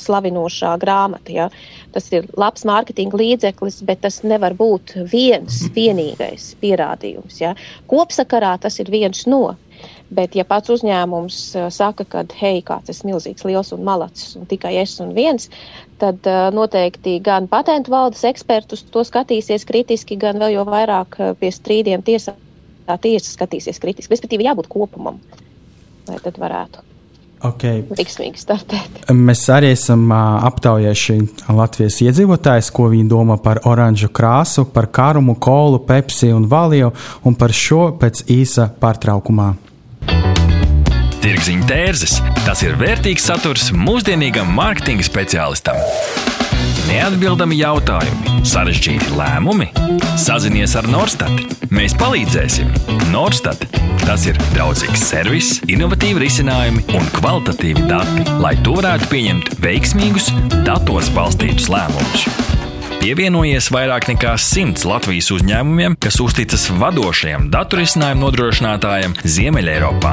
slavinošā 0.00 0.74
grāmata. 0.80 1.32
Ja. 1.32 1.48
Tas 1.92 2.08
ir 2.12 2.28
labs 2.40 2.64
mārketinga 2.64 3.20
līdzeklis, 3.20 3.82
bet 3.84 4.02
tas 4.06 4.22
nevar 4.24 4.56
būt 4.56 4.96
viens 5.12 5.66
vienīgais 5.74 6.54
pierādījums. 6.62 7.40
Ja. 7.42 7.54
Kopsakarā 7.90 8.56
tas 8.60 8.80
ir 8.80 8.90
viens 8.92 9.26
no. 9.26 9.56
Bet, 10.12 10.34
ja 10.36 10.44
pats 10.44 10.68
uzņēmums 10.68 11.36
saka, 11.72 12.04
ka, 12.04 12.24
hei, 12.36 12.58
kāds 12.66 12.90
ir 12.90 13.06
milzīgs, 13.08 13.46
liels 13.48 13.70
un 13.72 13.86
malacis, 13.86 14.34
un 14.36 14.44
tikai 14.50 14.74
es 14.76 14.98
un 15.00 15.14
viens, 15.16 15.46
tad 16.02 16.26
uh, 16.28 16.50
noteikti 16.52 17.14
gan 17.24 17.48
patentu 17.48 17.94
valdes 17.94 18.26
ekspertus 18.28 18.82
to 18.92 19.06
skatīsies 19.06 19.64
kritiski, 19.64 20.20
gan 20.20 20.42
vēl 20.42 20.58
jau 20.58 20.66
vairāk 20.68 21.16
pie 21.40 21.52
strīdiem 21.54 22.04
tiesā 22.04 22.34
tā 22.90 22.98
tiesa 23.00 23.32
skatīsies 23.32 23.80
kritiski. 23.82 24.12
Respektīvi, 24.12 24.48
jābūt 24.50 24.70
kopumam, 24.70 25.20
lai 26.10 26.20
tad 26.22 26.38
varētu. 26.42 26.86
Okay. 27.40 27.86
Mēs 29.16 29.42
arī 29.48 29.70
esam 29.72 30.02
aptaujājuši 30.12 31.14
Latvijas 31.56 31.96
iedzīvotājus, 32.04 32.68
ko 32.76 32.90
viņi 32.92 33.08
domā 33.08 33.38
par 33.40 33.62
oranžu 33.64 34.10
krāsu, 34.12 34.66
par 34.68 34.90
karumu, 34.92 35.38
kolu, 35.40 35.80
pepsi 35.88 36.34
un 36.36 36.44
valiju, 36.50 36.92
un 37.24 37.38
par 37.40 37.56
šo 37.56 37.94
pēc 38.00 38.26
īsa 38.28 38.68
pārtraukumā. 38.82 39.54
Tirziņa 41.20 41.66
tērzes- 41.68 42.20
tas 42.46 42.60
ir 42.64 42.76
vērtīgs 42.76 43.24
saturs 43.32 43.72
mūsdienīgam 43.72 44.52
mārketinga 44.56 45.04
speciālistam. 45.08 45.80
Neatbildami 46.88 47.58
jautājumi, 47.60 48.40
sarežģīti 48.48 49.12
lēmumi. 49.18 49.68
Sazinies 50.20 50.76
ar 50.78 50.88
Norstat. 50.90 51.58
Mēs 51.74 51.96
palīdzēsim. 52.00 52.70
Norstat. 53.12 53.66
Tas 54.04 54.24
ir 54.30 54.38
draudzīgs 54.54 55.04
servis, 55.10 55.50
innovatīvi 55.70 56.24
risinājumi 56.24 56.86
un 56.96 57.10
kvalitatīvi 57.18 57.84
dati, 57.90 58.24
lai 58.42 58.54
tu 58.64 58.78
varētu 58.78 59.10
pieņemt 59.12 59.52
veiksmīgus, 59.64 60.32
datos 60.64 61.12
balstītus 61.16 61.68
lēmumus. 61.72 62.59
Pievienojies 63.00 63.70
vairāk 63.72 64.10
nekā 64.10 64.34
simts 64.36 64.84
Latvijas 64.84 65.30
uzņēmumiem, 65.32 65.94
kas 66.04 66.18
uzticas 66.20 66.66
vadošajam 66.76 67.46
datorisinājumu 67.48 68.26
nodrošinātājam 68.26 69.14
Ziemeļeiropā. 69.24 70.12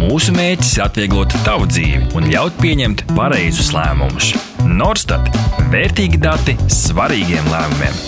Mūsu 0.00 0.32
mērķis 0.32 0.72
ir 0.78 0.84
atvieglot 0.86 1.36
tavu 1.44 1.68
dzīvi 1.68 2.08
un 2.16 2.30
ļaut 2.32 2.56
pieņemt 2.62 3.04
pareizus 3.12 3.74
lēmumus. 3.76 4.32
Norstat- 4.64 5.28
vērtīgi 5.74 6.22
dati 6.24 6.56
svarīgiem 6.72 7.52
lēmumiem. 7.52 8.00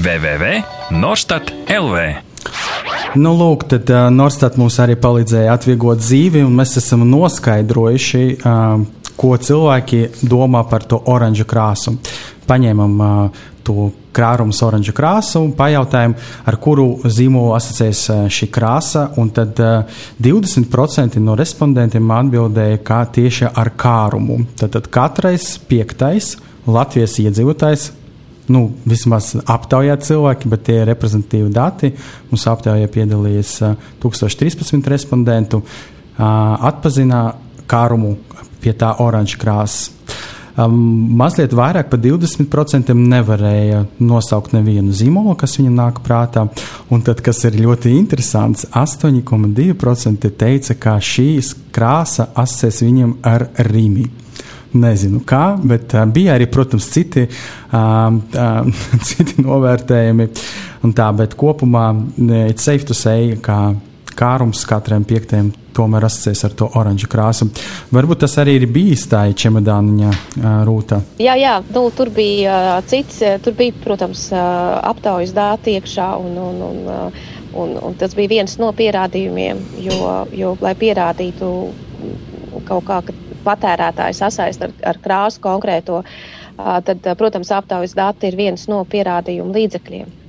www.norstat 0.00 1.54
LV 1.72 2.10
Nu, 3.16 3.32
lūk, 3.34 3.64
tad 3.72 3.88
uh, 3.90 4.06
Norstat 4.12 4.54
mums 4.60 4.76
arī 4.78 4.94
palīdzēja 5.00 5.56
atvieglot 5.56 5.98
dzīvi, 5.98 6.44
un 6.46 6.52
mēs 6.54 6.76
esam 6.78 7.02
noskaidrojuši, 7.08 8.26
uh, 8.38 8.84
ko 9.16 9.36
cilvēki 9.36 10.04
domā 10.22 10.62
par 10.68 10.84
to 10.86 11.00
oranžu 11.10 11.48
krāsu. 11.48 11.96
Paņēmam 12.46 12.94
uh, 13.02 13.42
to 13.66 13.90
krārumu 14.14 14.54
oranžu 14.66 14.94
krāsu 14.96 15.42
un 15.44 15.52
pajautājām, 15.56 16.14
ar 16.48 16.56
kuru 16.62 16.86
zīmolu 17.04 17.54
asociēs 17.56 18.02
šī 18.32 18.48
krāsa. 18.52 19.06
Tad 19.36 19.60
uh, 19.62 20.00
20% 20.22 21.20
no 21.22 21.36
respondentiem 21.38 22.10
atbildēja, 22.16 22.80
ka 22.84 23.04
tieši 23.14 23.50
ar 23.50 23.72
kārumu. 23.78 24.40
Tad, 24.58 24.74
tad 24.76 24.90
katrais 24.92 25.54
piektais 25.70 26.36
Latvijas 26.70 27.16
iedzīvotājs. 27.22 27.90
Nu, 28.50 28.64
vismaz 28.88 29.36
aptaujāt 29.38 30.02
cilvēki, 30.08 30.50
bet 30.50 30.64
tie 30.66 30.80
ir 30.80 30.88
reprezentatīvi 30.90 31.52
dati. 31.54 31.92
Mums 32.32 32.48
aptaujā 32.50 32.90
piedalījās 32.90 33.54
uh, 33.62 33.78
1013 34.02 34.90
respondentu. 34.90 35.62
Uh, 35.62 36.26
atpazīstina 36.68 37.22
kārumu 37.70 38.16
pie 38.60 38.74
tā 38.76 38.92
oranža 39.00 39.38
krāsas. 39.40 39.90
Um, 40.60 40.74
mazliet 41.16 41.54
vairāk 41.56 41.88
par 41.92 42.00
20% 42.02 42.92
nevarēja 42.96 43.84
nosaukt 44.02 44.52
nevienu 44.52 44.92
zīmolu, 44.96 45.36
kas 45.38 45.56
viņam 45.60 45.76
nāk 45.78 46.00
prātā. 46.04 46.46
Un 46.92 47.04
tad, 47.06 47.22
kas 47.24 47.44
ir 47.48 47.56
ļoti 47.60 47.94
interesants, 47.96 48.66
8,2% 48.76 50.30
teica, 50.42 50.76
ka 50.80 50.96
šīs 51.00 51.54
krāsa 51.72 52.28
asociēs 52.34 52.82
viņam 52.84 53.14
ar 53.30 53.46
Rīmi. 53.70 54.08
Nezinu 54.80 55.22
kā, 55.26 55.56
bet 55.66 55.96
uh, 55.96 56.04
bija 56.06 56.36
arī, 56.36 56.46
protams, 56.50 56.90
citi, 56.92 57.24
uh, 57.26 57.78
uh, 58.44 58.84
citi 59.06 59.40
novērtējumi. 59.46 60.28
Tā, 60.96 61.08
bet 61.16 61.36
kopumā 61.40 61.88
ir 62.20 62.56
safe 62.60 62.88
to 62.88 62.96
say, 62.96 63.34
ka 63.40 63.72
kārums 64.16 64.62
katram 64.68 65.04
piektajam 65.08 65.50
tomēr 65.76 66.06
asociēs 66.08 66.44
ar 66.48 66.56
to 66.58 66.68
oranžu 66.80 67.08
krāsu. 67.10 67.48
Varbūt 67.94 68.24
tas 68.24 68.36
arī 68.42 68.56
ir 68.60 68.66
bijis 68.72 69.06
tā 69.10 69.24
čemodāniņa 69.42 70.12
rūta. 70.68 71.00
Jā, 71.22 71.36
jā 71.40 71.56
nu, 71.74 71.86
tur 71.96 72.12
bija 72.14 72.80
cits, 72.90 73.22
tur 73.44 73.56
bija, 73.58 73.76
protams, 73.84 74.28
aptaujas 74.32 75.34
dāti 75.36 75.76
iekšā 75.78 76.10
un, 76.20 76.36
un, 76.48 76.60
un, 76.68 76.82
un, 77.54 77.74
un 77.90 77.98
tas 78.00 78.14
bija 78.18 78.36
viens 78.36 78.58
no 78.62 78.70
pierādījumiem, 78.76 79.64
jo, 79.86 80.12
jo 80.36 80.54
lai 80.64 80.76
pierādītu 80.78 81.50
kaut 82.68 82.86
kā, 82.86 83.00
ka 83.06 83.16
patērētājs 83.44 84.20
sasaist 84.20 84.64
ar, 84.66 84.74
ar 84.92 85.00
krāsu 85.02 85.42
konkrēto, 85.44 86.02
tad, 86.86 87.12
protams, 87.18 87.52
aptaujas 87.56 87.96
dati 87.96 88.28
ir 88.28 88.38
viens 88.38 88.66
no 88.68 88.82
pierādījumu 88.84 89.54
līdzekļiem. 89.56 90.19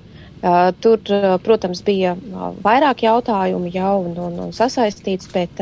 Tur, 0.81 1.01
protams, 1.45 1.83
bija 1.85 2.15
vairāk 2.65 3.03
jautājumu 3.05 3.69
jau 3.69 3.97
un, 4.07 4.15
un, 4.17 4.39
un 4.47 4.53
sasaistīts, 4.57 5.29
bet 5.29 5.61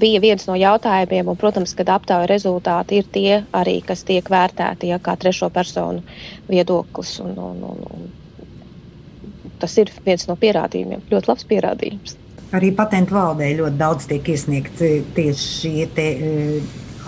bija 0.00 0.20
viens 0.24 0.46
no 0.48 0.56
jautājumiem, 0.56 1.28
un, 1.28 1.36
protams, 1.36 1.74
kad 1.76 1.90
aptauja 1.92 2.28
rezultāti 2.30 3.02
ir 3.02 3.10
tie 3.12 3.42
arī, 3.52 3.82
kas 3.84 4.06
tiek 4.08 4.30
vērtēti 4.32 4.88
ja, 4.88 5.00
kā 5.04 5.18
trešo 5.20 5.50
personu 5.52 6.00
viedoklis. 6.48 7.18
Un, 7.20 7.36
un, 7.36 7.60
un, 7.74 7.84
un 7.92 9.52
tas 9.60 9.76
ir 9.80 9.92
viens 10.06 10.24
no 10.30 10.38
pierādījumiem, 10.40 11.04
ļoti 11.12 11.30
labs 11.30 11.46
pierādījums. 11.52 12.16
Arī 12.54 12.72
patentu 12.76 13.18
valdē 13.18 13.50
ļoti 13.58 13.80
daudz 13.80 14.08
tiek 14.08 14.32
iesniegts 14.32 14.80
tieši 15.16 15.44
šie 15.44 15.86
te, 15.92 16.08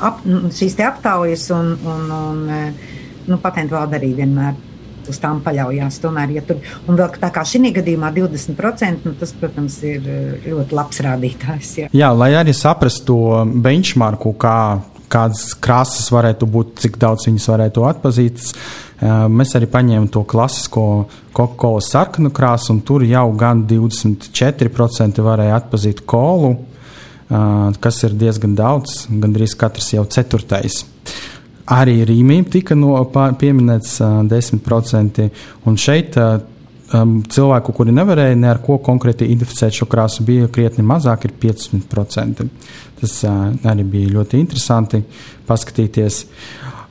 ap, 0.04 0.20
šīs 0.52 0.76
te 0.76 0.84
aptaujas, 0.84 1.48
un, 1.56 1.72
un, 1.86 2.08
un 2.20 2.46
nu, 3.30 3.40
patentu 3.40 3.78
valde 3.78 3.96
arī 4.00 4.12
vienmēr 4.20 4.65
uz 5.12 5.20
tām 5.22 5.40
paļaujās. 5.44 6.00
Tomēr, 6.02 6.34
ja 6.36 6.42
tur, 6.46 6.60
un 6.86 6.98
vēl 6.98 7.16
tā 7.20 7.30
kā 7.34 7.44
šī 7.46 7.72
gadījumā 7.76 8.12
20%, 8.16 9.06
nu, 9.06 9.14
tas, 9.20 9.32
protams, 9.36 9.78
ir 9.86 10.06
eh, 10.06 10.50
ļoti 10.50 10.76
labs 10.76 11.02
rādītājs. 11.06 11.72
Jā, 11.82 11.92
jā 11.94 12.10
lai 12.16 12.32
arī 12.38 12.54
saprastu 12.56 13.06
to 13.06 13.44
benchmarku, 13.62 14.32
kā, 14.40 14.58
kādas 15.12 15.52
krāsas 15.62 16.10
varētu 16.14 16.48
būt, 16.50 16.76
cik 16.82 16.98
daudz 17.02 17.28
viņas 17.28 17.50
varētu 17.52 17.86
atpazīt. 17.88 18.42
Eh, 18.96 19.26
mēs 19.28 19.52
arī 19.58 19.68
paņēmām 19.70 20.08
to 20.12 20.24
klasisko 20.24 20.86
Coca-Cola 21.36 21.82
sarkanu 21.84 22.32
krāsu, 22.34 22.72
un 22.72 22.80
tur 22.80 23.04
jau 23.04 23.26
gan 23.36 23.66
24% 23.68 25.22
varēja 25.24 25.60
atpazīt 25.60 26.02
kolu, 26.08 26.56
eh, 26.56 27.78
kas 27.80 28.02
ir 28.04 28.16
diezgan 28.16 28.56
daudz, 28.56 29.06
gandrīz 29.10 29.56
katrs 29.58 29.92
jau 29.92 30.04
ceturtais. 30.04 30.84
Arī 31.66 32.04
Rīmī 32.06 32.44
tika 32.50 32.76
no, 32.78 32.92
pieminēts 33.10 33.96
uh, 34.04 34.20
10%, 34.30 35.24
un 35.66 35.78
šeit 35.80 36.14
uh, 36.20 36.36
um, 36.94 37.16
cilvēku, 37.26 37.74
kuri 37.74 37.94
nevarēja 37.96 38.36
ne 38.38 38.50
ar 38.52 38.60
ko 38.62 38.78
konkrēti 38.84 39.26
identificēt 39.26 39.74
šo 39.80 39.88
krāsu, 39.90 40.24
bija 40.26 40.50
krietni 40.52 40.84
mazāk, 40.86 41.26
ir 41.26 41.34
15%. 41.42 42.46
Tas 43.00 43.16
uh, 43.26 43.50
arī 43.66 43.86
bija 43.96 44.14
ļoti 44.14 44.40
interesanti 44.40 45.02
paskatīties. 45.48 46.22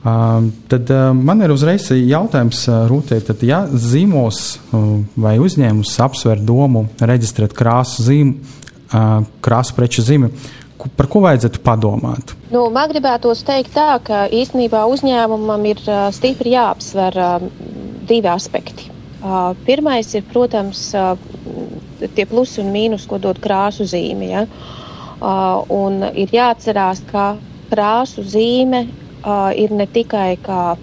Uh, 0.06 0.50
tad 0.70 0.92
uh, 0.92 1.08
man 1.16 1.40
ir 1.42 1.54
uzreiz 1.54 1.88
jautājums 1.90 2.66
uh, 2.68 2.84
Rūtē, 2.90 3.18
tad, 3.26 3.40
ja 3.48 3.64
zīmos 3.66 4.42
uh, 4.54 4.84
vai 5.18 5.38
uzņēmums 5.42 5.96
apsver 6.04 6.44
domu 6.46 6.84
reģistrēt 7.00 7.56
krāsu 7.56 8.04
zīmu, 8.06 8.36
uh, 8.92 9.24
krāsu 9.42 9.74
preču 9.78 10.04
zīmi, 10.06 10.30
par 10.96 11.08
ko 11.10 11.22
vajadzētu 11.24 11.62
padomāt? 11.64 12.34
Nu, 12.52 12.66
man 12.72 12.90
gribētos 12.90 13.42
teikt 13.46 13.74
tā, 13.76 13.96
ka 14.04 14.26
īstenībā 14.32 14.84
uzņēmumam 14.92 15.64
ir 15.70 15.80
stipri 16.14 16.54
jāapsver 16.54 17.16
divi 18.08 18.30
aspekti. 18.30 18.90
Pirmais 19.66 20.12
ir, 20.14 20.26
protams, 20.30 20.82
tie 22.14 22.26
plusi 22.28 22.60
un 22.62 22.70
mīnus, 22.74 23.08
ko 23.10 23.18
dod 23.22 23.40
krāsu 23.42 23.88
zīme. 23.88 24.28
Ja? 24.30 24.44
Un 25.72 26.04
ir 26.12 26.34
jāatcerās, 26.36 27.02
ka 27.10 27.32
krāsu 27.72 28.22
zīme 28.26 28.86
ir 29.58 29.74
ne 29.74 29.88
tikai 29.90 30.36
kā 30.44 30.76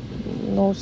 nu, 0.58 0.74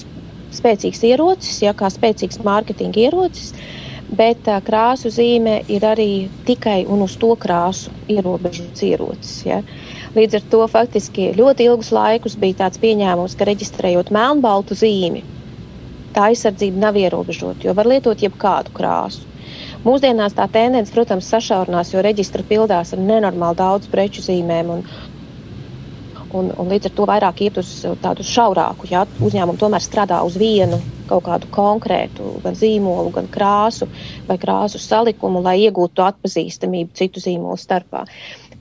spēcīgs 0.51 1.03
ierocis, 1.07 1.61
ja, 1.63 1.75
kā 1.77 1.91
spēcīgs 1.91 2.41
mārketinga 2.43 3.05
ierocis, 3.05 3.53
uh, 3.53 3.90
bet 4.17 4.47
uh, 4.49 4.59
krāsu 4.63 5.11
zīme 5.13 5.61
ir 5.71 5.85
arī 5.87 6.27
tikai 6.47 6.83
un 6.91 7.03
uz 7.05 7.15
to 7.19 7.31
krāsu 7.39 7.93
ierobežots 8.11 8.83
ierocis. 8.83 9.35
Ja. 9.47 9.61
Līdz 10.15 10.41
ar 10.41 10.47
to 10.51 10.61
faktiski 10.71 11.31
ļoti 11.37 11.69
ilgus 11.69 11.91
laikus 11.95 12.35
bija 12.39 12.65
tāds 12.65 12.81
pieņēmums, 12.81 13.37
ka 13.39 13.47
reģistrējot 13.47 14.11
melnbaltu 14.11 14.75
zīmi, 14.75 15.23
tā 16.15 16.27
aizsardzība 16.31 16.83
nav 16.87 16.99
ierobežota, 16.99 17.63
jo 17.67 17.75
var 17.77 17.87
lietot 17.87 18.23
jebkādu 18.23 18.75
krāsu. 18.75 19.27
Mūsdienās 19.85 20.35
tā 20.37 20.45
tendence, 20.51 20.93
protams, 20.93 21.29
sašaurinās, 21.31 21.93
jo 21.93 22.03
reģistra 22.05 22.43
pildās 22.45 22.93
ar 22.93 23.01
nenormāli 23.01 23.57
daudz 23.57 23.89
preču 23.89 24.21
zīmēm. 24.21 24.69
Un, 24.75 24.83
un, 26.37 26.51
un 26.53 26.69
līdz 26.69 26.91
ar 26.91 26.97
to 26.99 27.07
vairāk 27.09 27.41
iet 27.47 27.57
uz 27.57 27.71
tādu 28.03 28.25
šaurāku. 28.27 28.91
Ja? 28.91 29.07
Uzņēmumi 29.23 29.61
tomēr 29.61 29.81
strādā 29.81 30.21
uz 30.27 30.37
vienu 30.37 30.77
kaut 31.11 31.25
kādu 31.27 31.49
konkrētu 31.53 32.37
gan 32.45 32.57
zīmolu, 32.57 33.11
gan 33.15 33.27
krāsu 33.31 33.89
vai 34.29 34.39
krāsu 34.41 34.81
salikumu, 34.81 35.43
lai 35.43 35.57
iegūtu 35.65 36.05
atpazīstamību 36.07 36.95
citu 36.97 37.23
zīmolu 37.23 37.59
starpā. 37.59 38.05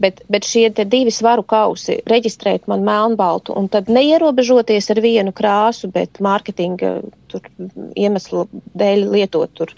Bet, 0.00 0.22
bet 0.32 0.46
šie 0.48 0.70
divi 0.80 1.12
svaru 1.12 1.44
kausi, 1.44 1.98
reģistrēt 2.08 2.68
man 2.72 2.84
melnbaltu 2.86 3.52
un 3.56 3.68
tad 3.68 3.90
neierobežoties 3.92 4.88
ar 4.94 5.00
vienu 5.04 5.34
krāsu, 5.36 5.90
bet 5.92 6.22
mārketinga 6.24 6.94
iemeslu 8.00 8.46
dēļ 8.80 9.04
lietot 9.12 9.52
tur 9.60 9.76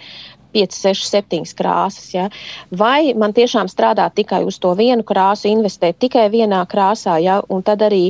5, 0.55 0.77
6, 0.79 1.07
7 1.11 1.55
krāsas. 1.59 2.09
Ja? 2.15 2.29
Vai 2.71 3.12
man 3.19 3.35
tiešām 3.37 3.71
strādāt 3.73 4.17
tikai 4.21 4.43
uz 4.49 4.59
to 4.62 4.75
vienu 4.79 5.05
krāsu, 5.07 5.49
investēt 5.51 6.01
tikai 6.03 6.29
vienā 6.33 6.62
krāsā, 6.71 7.19
ja? 7.23 7.41
un 7.49 7.65
tad 7.67 7.85
arī, 7.88 8.05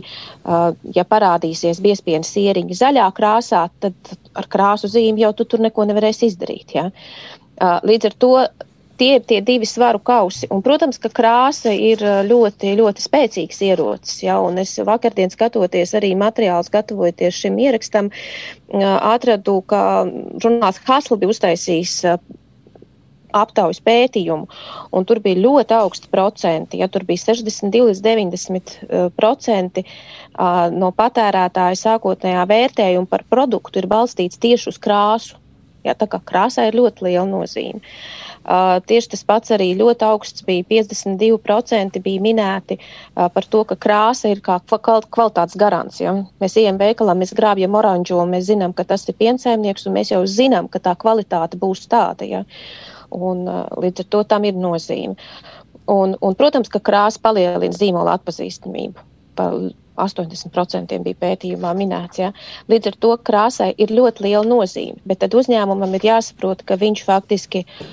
uh, 0.45 0.73
ja 0.97 1.07
parādīsies 1.09 1.83
biespienu 1.85 2.27
sieriņa 2.27 2.81
zaļā 2.83 3.07
krāsā, 3.17 3.67
tad 3.83 4.15
ar 4.35 4.51
krāsu 4.53 4.91
zīmi 4.93 5.25
jau 5.25 5.33
tu 5.37 5.49
tur 5.49 5.63
neko 5.65 5.87
nevarēsi 5.89 6.31
izdarīt. 6.33 6.77
Ja? 6.79 6.91
Uh, 7.63 7.79
līdz 7.87 8.11
ar 8.11 8.21
to 8.25 8.35
tie 9.03 9.17
ir 9.19 9.25
tie 9.27 9.41
divi 9.43 9.67
svaru 9.67 9.99
kausi. 9.99 10.47
Un, 10.55 10.63
protams, 10.63 11.01
ka 11.03 11.11
krāsa 11.11 11.73
ir 11.75 12.03
ļoti, 12.29 12.77
ļoti 12.79 13.03
spēcīgs 13.03 13.63
ierocis. 13.67 14.21
Ja, 14.23 14.39
un 14.45 14.61
es 14.63 14.77
vakardien 14.87 15.33
skatoties 15.33 15.97
arī 15.99 16.13
materiālus, 16.19 16.71
gatavojoties 16.73 17.41
šim 17.43 17.59
ierakstam, 17.63 18.13
atradu, 18.73 19.59
ka 19.67 19.83
žurnāls 20.43 20.79
Hasla 20.87 21.19
bija 21.19 21.35
uztaisījis 21.35 21.99
aptaujas 23.33 23.81
pētījumu, 23.81 24.45
un 24.93 25.07
tur 25.09 25.23
bija 25.25 25.41
ļoti 25.41 25.77
augsti 25.79 26.11
procenti. 26.13 26.83
Ja 26.83 26.89
tur 26.93 27.07
bija 27.09 27.25
62 27.33 27.89
līdz 27.89 28.03
90 28.05 28.75
procenti 29.17 29.87
no 30.77 30.91
patērētāja 30.95 31.79
sākotnējā 31.81 32.43
vērtējuma 32.51 33.09
par 33.09 33.25
produktu 33.33 33.81
ir 33.81 33.89
balstīts 33.89 34.41
tieši 34.43 34.75
uz 34.75 34.83
krāsu. 34.83 35.41
Ja, 35.83 35.97
tā 35.99 36.07
kā 36.07 36.21
krāsai 36.23 36.69
ir 36.69 36.77
ļoti 36.79 37.09
liela 37.09 37.25
nozīme. 37.27 37.81
Uh, 37.81 38.32
tieši 38.43 39.13
tas 39.13 39.23
pats 39.25 39.53
arī 39.55 39.73
ļoti 39.79 40.07
augsts 40.07 40.45
bija 40.47 40.65
52% 40.69 42.01
bija 42.03 42.23
minēti 42.23 42.79
par 43.15 43.47
to, 43.49 43.63
ka 43.65 43.77
krāsa 43.77 44.33
ir 44.33 44.43
kā 44.43 44.59
kvalitātes 44.67 45.57
garants. 45.59 46.01
Ja? 46.01 46.15
Mēs 46.43 46.57
ejam 46.59 46.81
veikalā, 46.81 47.15
mēs 47.19 47.35
grābjam 47.39 47.77
oranžo, 47.79 48.23
mēs 48.27 48.49
zinām, 48.51 48.75
ka 48.75 48.85
tas 48.85 49.07
ir 49.09 49.19
piensaimnieks, 49.19 49.87
un 49.87 49.97
mēs 49.99 50.11
jau 50.15 50.25
zinām, 50.27 50.69
ka 50.69 50.83
tā 50.83 50.97
kvalitāte 50.99 51.61
būs 51.61 51.87
tāda. 51.87 52.27
Ja? 52.27 52.43
Un, 53.13 53.47
līdz 53.79 54.05
ar 54.07 54.11
to 54.11 54.25
tam 54.25 54.49
ir 54.49 54.59
nozīme. 54.59 55.17
Un, 55.91 56.17
un, 56.19 56.35
protams, 56.39 56.71
ka 56.71 56.81
krāsa 56.83 57.21
palielina 57.23 57.75
zīmola 57.75 58.19
atpazīstamību. 58.19 59.09
Pa 59.39 59.51
80% 60.03 60.99
bija 61.05 61.19
pētījumā 61.21 61.73
minēts. 61.77 62.19
Ja? 62.19 62.33
Līdz 62.73 62.91
ar 62.91 63.03
to 63.03 63.17
krāsai 63.23 63.75
ir 63.79 63.93
ļoti 63.95 64.27
liela 64.27 64.47
nozīme, 64.49 64.99
bet 65.07 65.21
tad 65.23 65.35
uzņēmumam 65.37 65.99
ir 65.99 66.07
jāsaprot, 66.11 66.65
ka 66.67 66.79
viņš 66.81 67.05
faktiski 67.07 67.67
uh, 67.67 67.91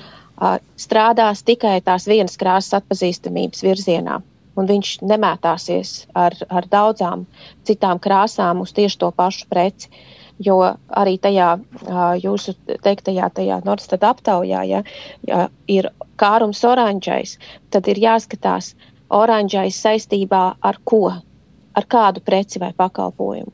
strādās 0.80 1.42
tikai 1.44 1.80
tās 1.84 2.06
vienas 2.08 2.38
krāsas 2.40 2.80
atpazīstamības 2.80 3.64
virzienā. 3.64 4.20
Un 4.58 4.66
viņš 4.68 4.96
nemētāsies 5.06 6.06
ar, 6.18 6.34
ar 6.50 6.66
daudzām 6.68 7.24
citām 7.68 8.00
krāsām 8.02 8.60
uz 8.64 8.72
tieši 8.76 8.98
to 9.00 9.10
pašu 9.16 9.46
preci. 9.48 9.90
Jo 10.40 10.56
arī 10.96 11.18
tajā 11.20 11.52
jūsu 12.22 12.54
teiktajā, 12.80 13.28
tajā 13.36 13.60
Nordstāda 13.66 14.14
aptaujā, 14.14 14.62
ja, 14.64 14.80
ja 15.28 15.48
ir 15.68 15.90
kārums 16.16 16.62
oranžais, 16.64 17.36
tad 17.70 17.88
ir 17.92 18.00
jāskatās, 18.00 18.72
oranžais 19.12 19.76
saistībā 19.76 20.44
ar 20.64 20.80
ko, 20.84 21.12
ar 21.76 21.88
kādu 21.92 22.24
preci 22.24 22.62
vai 22.62 22.72
pakalpojumu. 22.72 23.52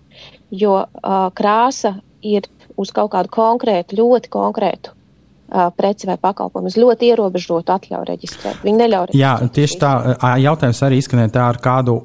Jo 0.54 0.84
krāsa 1.34 1.96
ir 2.22 2.46
uz 2.78 2.94
kaut 2.94 3.10
kādu 3.18 3.34
konkrētu, 3.34 3.98
ļoti 3.98 4.30
konkrētu 4.30 4.95
preci 5.76 6.08
vai 6.10 6.18
pakalpojumu, 6.18 6.72
uz 6.72 6.76
ļoti 6.80 7.12
ierobežotu 7.12 7.74
atļauju 7.76 8.10
reģistrēt. 8.10 8.60
Viņi 8.66 8.82
neļauj 8.82 9.08
reģistrēt. 9.10 9.22
Jā, 9.22 9.54
tieši 9.58 9.80
tā, 9.82 9.94
jautājums 10.42 10.82
arī 10.86 11.00
izskanēja 11.02 11.34
tā 11.36 11.48
ar 11.52 11.60
kādu 11.62 12.00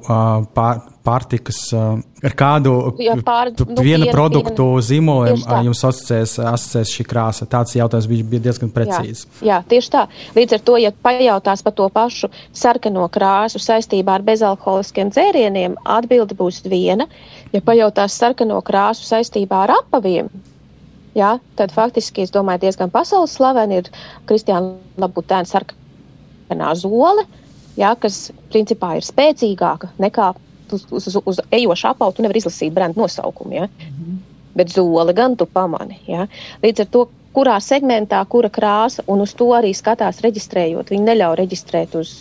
pār, 0.54 0.82
pārtikas, 1.02 1.58
ar 1.74 2.36
kādu 2.38 2.74
Jā, 3.02 3.16
pār, 3.26 3.50
nu, 3.58 3.66
vienu 3.82 4.06
piena, 4.06 4.12
produktu 4.14 4.68
piena. 4.68 4.84
zīmoliem 4.86 5.42
jums 5.66 5.82
asociēs, 5.88 6.36
asociēs 6.52 6.92
šī 6.94 7.06
krāsa. 7.10 7.48
Tāds 7.50 7.74
jautājums 7.74 8.06
bija, 8.10 8.28
bija 8.34 8.44
diezgan 8.46 8.70
precīzs. 8.74 9.26
Jā, 9.40 9.48
jā, 9.48 9.58
tieši 9.74 9.92
tā. 9.96 10.04
Līdz 10.38 10.58
ar 10.58 10.62
to, 10.68 10.78
ja 10.78 10.92
pajautās 10.94 11.66
par 11.66 11.74
to 11.80 11.88
pašu 11.90 12.30
sarkano 12.54 13.08
krāsu 13.10 13.58
saistībā 13.62 14.20
ar 14.20 14.26
bezalkoholiskiem 14.30 15.10
dzērieniem, 15.10 15.74
atbilde 15.98 16.38
būs 16.38 16.62
viena. 16.70 17.10
Ja 17.52 17.60
pajautās 17.66 18.14
sarkano 18.16 18.62
krāsu 18.62 19.04
saistībā 19.08 19.66
ar 19.66 19.74
apaviem, 19.80 20.30
jā, 21.18 21.36
tad 21.58 21.74
faktiski, 21.74 22.26
es 22.26 22.32
domāju, 22.34 22.64
diezgan 22.66 22.92
pasaules 22.92 23.34
slaveni 23.36 23.80
ir 23.82 23.90
Kristiāna 24.28 24.74
Labutēna 25.00 25.48
sarkanā 25.48 26.72
zole, 26.78 27.26
jā, 27.78 27.92
kas 28.00 28.30
principā 28.52 28.96
ir 28.98 29.06
spēcīgāka 29.06 29.92
nekā 30.02 30.32
uz, 30.72 30.86
uz, 30.90 31.08
uz, 31.08 31.18
uz 31.24 31.40
ejošu 31.50 31.90
apavu. 31.92 32.16
Tu 32.16 32.24
nevari 32.24 32.42
izlasīt 32.42 32.74
brendu 32.74 33.02
nosaukumu, 33.02 33.56
jā. 33.56 33.68
Bet 34.56 34.72
zole 34.72 35.14
gan 35.16 35.36
tu 35.40 35.46
pamani. 35.48 35.98
Jā. 36.08 36.28
Līdz 36.64 36.84
ar 36.84 36.90
to, 36.92 37.06
kurā 37.32 37.56
segmentā, 37.64 38.20
kura 38.28 38.50
krāsa, 38.52 39.04
un 39.08 39.24
uz 39.24 39.32
to 39.36 39.48
arī 39.56 39.72
skatās 39.76 40.20
reģistrējot. 40.24 40.92
Viņi 40.92 41.08
neļauj 41.08 41.38
reģistrēt 41.40 41.96
uz, 42.00 42.16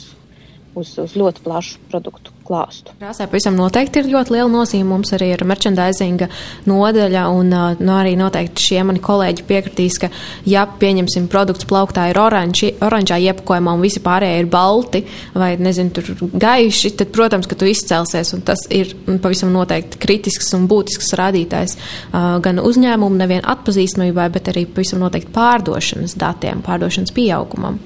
uz, 0.76 0.96
uz 1.04 1.18
ļoti 1.20 1.44
plašu 1.44 1.84
produktu 1.92 2.41
klāstu. 2.52 2.92
Krāsai 3.00 3.28
pavisam 3.32 3.56
noteikti 3.56 4.02
ir 4.02 4.10
ļoti 4.12 4.36
liela 4.36 4.50
nozīme. 4.52 4.90
Mums 4.92 5.14
arī 5.16 5.32
ir 5.36 5.44
merchandisinga 5.48 6.28
nodaļa, 6.68 7.24
un 7.32 7.52
nu, 7.52 7.92
arī 7.96 8.18
noteikti 8.20 8.66
šie 8.68 8.82
mani 8.88 9.02
kolēģi 9.04 9.46
piekritīs, 9.48 10.00
ka, 10.02 10.12
ja 10.50 10.66
pieņemsim 10.82 11.30
produkts 11.32 11.68
plauktā 11.70 12.10
ir 12.12 12.20
oranži, 12.20 12.74
oranžā 12.84 13.20
iepakojumā 13.30 13.76
un 13.78 13.86
visi 13.86 14.02
pārējie 14.04 14.42
ir 14.44 14.50
balti 14.52 15.04
vai, 15.34 15.54
nezinu, 15.62 15.94
tur 15.96 16.12
gaiši, 16.42 16.94
tad, 17.00 17.14
protams, 17.16 17.48
ka 17.48 17.58
tu 17.60 17.70
izcelsies, 17.70 18.34
un 18.36 18.44
tas 18.48 18.66
ir 18.70 18.92
mm, 18.96 19.22
pavisam 19.24 19.54
noteikti 19.56 20.02
kritisks 20.02 20.52
un 20.58 20.68
būtisks 20.72 21.16
rādītājs 21.20 21.78
gan 22.12 22.60
uzņēmumu 22.62 23.20
nevien 23.22 23.48
atpazīstamībai, 23.48 24.28
bet 24.34 24.52
arī 24.52 24.66
pavisam 24.68 25.02
noteikti 25.04 25.32
pārdošanas 25.36 26.18
datiem, 26.20 26.64
pārdošanas 26.66 27.16
pieaugumam. 27.16 27.80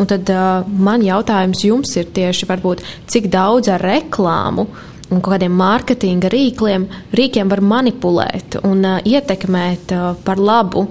Un 0.00 0.10
tad 0.10 0.28
man 0.68 1.04
jautājums 1.06 1.64
jums 1.64 1.94
ir 1.96 2.10
tieši 2.14 2.48
varbūt, 2.50 2.84
cik 3.10 3.30
daudz 3.32 3.70
ar 3.72 3.84
reklāmu 4.10 4.66
un 5.10 5.22
kādiem 5.22 5.54
mārketinga 5.58 6.30
rīkliem, 6.30 6.86
rīkiem 7.14 7.48
var 7.50 7.62
manipulēt 7.62 8.60
un 8.62 8.84
uh, 8.84 9.00
ietekmēt 9.06 9.94
uh, 9.94 10.12
par 10.24 10.38
labu 10.38 10.88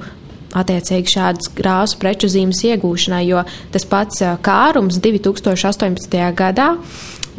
attiecīgi 0.58 1.14
šādas 1.14 1.52
grāsu 1.54 2.00
preču 2.02 2.30
zīmes 2.32 2.64
iegūšanai, 2.66 3.22
jo 3.28 3.44
tas 3.70 3.86
pats 3.86 4.24
Kārums 4.42 4.98
2018. 4.98 6.18
gadā 6.34 6.72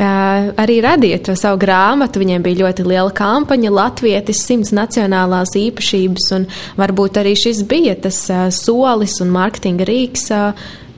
arī 0.01 0.77
radīja 0.81 1.19
to 1.27 1.35
savu 1.37 1.59
grāmatu. 1.61 2.23
Viņiem 2.23 2.45
bija 2.47 2.61
ļoti 2.63 2.87
liela 2.87 3.11
kampaņa, 3.11 3.73
Latvijas 3.75 4.45
simts 4.47 4.71
nacionālās 4.71 5.57
īpašības, 5.59 6.29
un 6.39 6.47
varbūt 6.79 7.19
arī 7.21 7.35
šis 7.35 7.65
bija 7.67 7.97
tas 7.99 8.23
solis 8.55 9.19
un 9.21 9.35
mārketinga 9.35 9.91
rīks, 9.91 10.31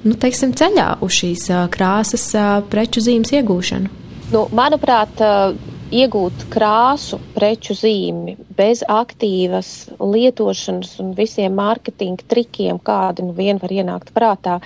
nu, 0.05 0.15
teiksim, 0.15 0.53
ceļā 0.53 0.99
uz 1.01 1.17
šīs 1.17 1.49
krāsas 1.73 2.29
preču 2.71 3.03
zīmes 3.09 3.33
iegūšanu. 3.41 4.02
Nu, 4.33 4.47
manuprāt, 4.57 5.21
uh, 5.21 5.57
iegūt 5.93 6.47
krāsu, 6.53 7.19
preču 7.37 7.77
zīmi 7.77 8.39
bez 8.57 8.81
aktīvas 8.89 9.71
lietošanas 10.01 10.95
un 11.05 11.13
visiem 11.19 11.57
mārketinga 11.59 12.25
trikiem, 12.33 12.81
kādi 12.81 13.27
nu 13.27 13.37
vien 13.37 13.61
var 13.63 13.75
ienākt 13.77 14.15
prātā, 14.17 14.59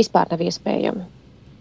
vispār 0.00 0.28
nav 0.34 0.44
iespējami. 0.44 1.06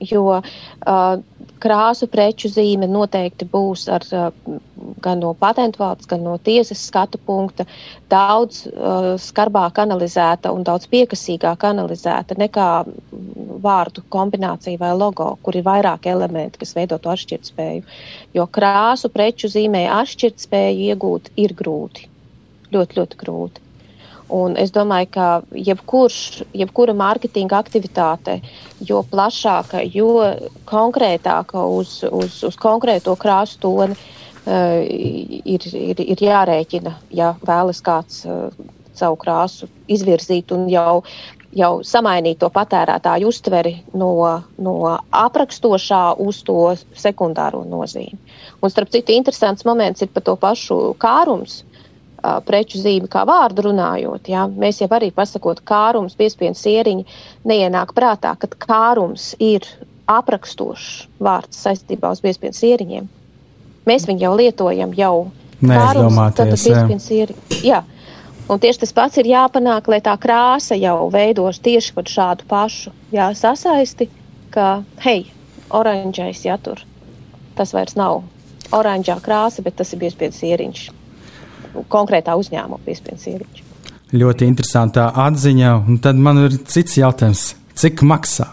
Jo 0.04 0.24
uh, 0.36 1.18
krāsu 1.64 2.08
preču 2.12 2.50
zīme 2.52 2.88
noteikti 2.92 3.48
būs 3.48 3.86
ar, 3.96 4.04
uh, 4.12 4.58
gan 5.02 5.22
no 5.24 5.32
patentu 5.40 5.80
valsts, 5.80 6.10
gan 6.12 6.24
no 6.26 6.36
tiesas 6.38 6.84
skatu 6.90 7.20
punkta 7.26 7.66
daudz 8.12 8.66
uh, 8.68 9.14
skarbāk 9.22 9.80
analizēta 9.86 10.52
un 10.52 10.66
daudz 10.68 10.90
piekasīgāk 10.92 11.64
analizēta 11.72 12.36
nekā 12.38 12.70
vārdu 13.66 14.04
kombinācija 14.14 14.82
vai 14.82 14.94
logo, 14.98 15.32
kur 15.42 15.56
ir 15.56 15.66
vairāk 15.66 16.10
elementi, 16.12 16.60
kas 16.62 16.76
veido 16.78 17.00
to 17.02 17.14
atšķirtspēju. 17.16 17.86
Jo 18.36 18.50
krāsu 18.52 19.10
preču 19.14 19.50
zīmē 19.52 19.88
atšķirtspēju 20.02 20.90
iegūt 20.92 21.32
ir 21.40 21.56
grūti. 21.56 22.10
Ļoti, 22.76 23.00
ļoti 23.00 23.24
grūti. 23.24 23.65
Un 24.34 24.56
es 24.58 24.72
domāju, 24.74 25.10
ka 25.14 25.26
jebkurš, 25.54 26.46
jebkura 26.58 26.96
mārketinga 26.98 27.60
aktivitāte, 27.62 28.40
jo 28.82 29.04
plašāka, 29.12 29.84
jo 29.94 30.26
konkrētāka 30.66 31.62
uz, 31.78 32.00
uz, 32.10 32.40
uz 32.48 32.58
konkrēto 32.58 33.14
krāsu 33.22 33.60
toni, 33.62 33.98
uh, 34.48 34.82
ir, 34.82 35.68
ir, 35.70 36.02
ir 36.02 36.26
jārēķina, 36.26 36.96
ja 37.14 37.36
vēlas 37.46 37.84
kāds 37.86 38.24
uh, 38.26 38.50
savu 38.98 39.20
krāsu 39.22 39.70
izvirzīt 39.92 40.50
un 40.56 40.66
jau, 40.74 41.04
jau 41.54 41.72
samainīt 41.86 42.40
to 42.42 42.50
patērētāju 42.50 43.30
uztveri 43.30 43.76
no, 43.94 44.10
no 44.58 44.76
aprakstošā 45.12 46.04
uz 46.26 46.42
to 46.48 46.74
sekundāro 46.98 47.62
nozīmi. 47.68 48.18
Un, 48.62 48.74
starp 48.74 48.90
citu, 48.90 49.14
interesants 49.14 49.68
moments 49.70 50.02
ir 50.02 50.10
par 50.16 50.26
to 50.26 50.38
pašu 50.40 50.80
kārums 50.98 51.62
preču 52.46 52.80
zīmi 52.82 53.10
kā 53.12 53.26
vārdu 53.28 53.68
runājot, 53.70 54.30
jā, 54.32 54.46
mēs 54.50 54.82
jau 54.82 54.90
arī 54.98 55.12
pasakot 55.16 55.62
kārums, 55.68 56.18
piespiedu 56.18 56.58
sieriņi, 56.60 57.06
neienāk 57.48 57.94
prātā, 57.98 58.36
ka 58.40 58.50
kārums 58.66 59.34
ir 59.40 59.68
aprakstošs 60.12 61.08
vārds 61.22 61.64
saistībā 61.66 62.12
uz 62.14 62.22
piespiedu 62.24 62.58
sieriņiem. 62.58 63.10
Mēs 63.86 64.08
viņu 64.10 64.26
jau 64.26 64.34
lietojam 64.40 64.96
jau. 64.98 65.16
Neaizdomāties, 65.66 66.66
jā. 67.64 67.84
Un 68.52 68.60
tieši 68.62 68.84
tas 68.84 68.92
pats 68.94 69.18
ir 69.18 69.30
jāpanāk, 69.30 69.88
lai 69.90 70.02
tā 70.06 70.14
krāsa 70.22 70.76
jau 70.78 71.08
veidos 71.14 71.58
tieši 71.66 71.96
par 71.96 72.10
šādu 72.12 72.46
pašu 72.50 72.92
jā, 73.16 73.32
sasaisti, 73.34 74.10
ka, 74.54 74.84
hei, 75.02 75.24
oranžais, 75.74 76.44
ja 76.46 76.60
tur 76.62 76.84
tas 77.56 77.72
vairs 77.74 77.96
nav 77.98 78.22
oranžā 78.76 79.16
krāsa, 79.24 79.64
bet 79.66 79.80
tas 79.80 79.94
ir 79.96 80.04
piespiedu 80.04 80.36
sieriņš 80.38 80.84
konkrētā 81.92 82.36
uzņēmuma 82.40 82.82
piespiedu. 82.86 83.48
Ļoti 84.16 84.48
interesantā 84.48 85.10
atziņa. 85.26 85.72
Un 85.90 85.98
tad 86.04 86.20
man 86.22 86.46
ir 86.46 86.60
cits 86.70 87.00
jautājums. 87.02 87.54
Cik 87.76 88.06
maksā? 88.08 88.48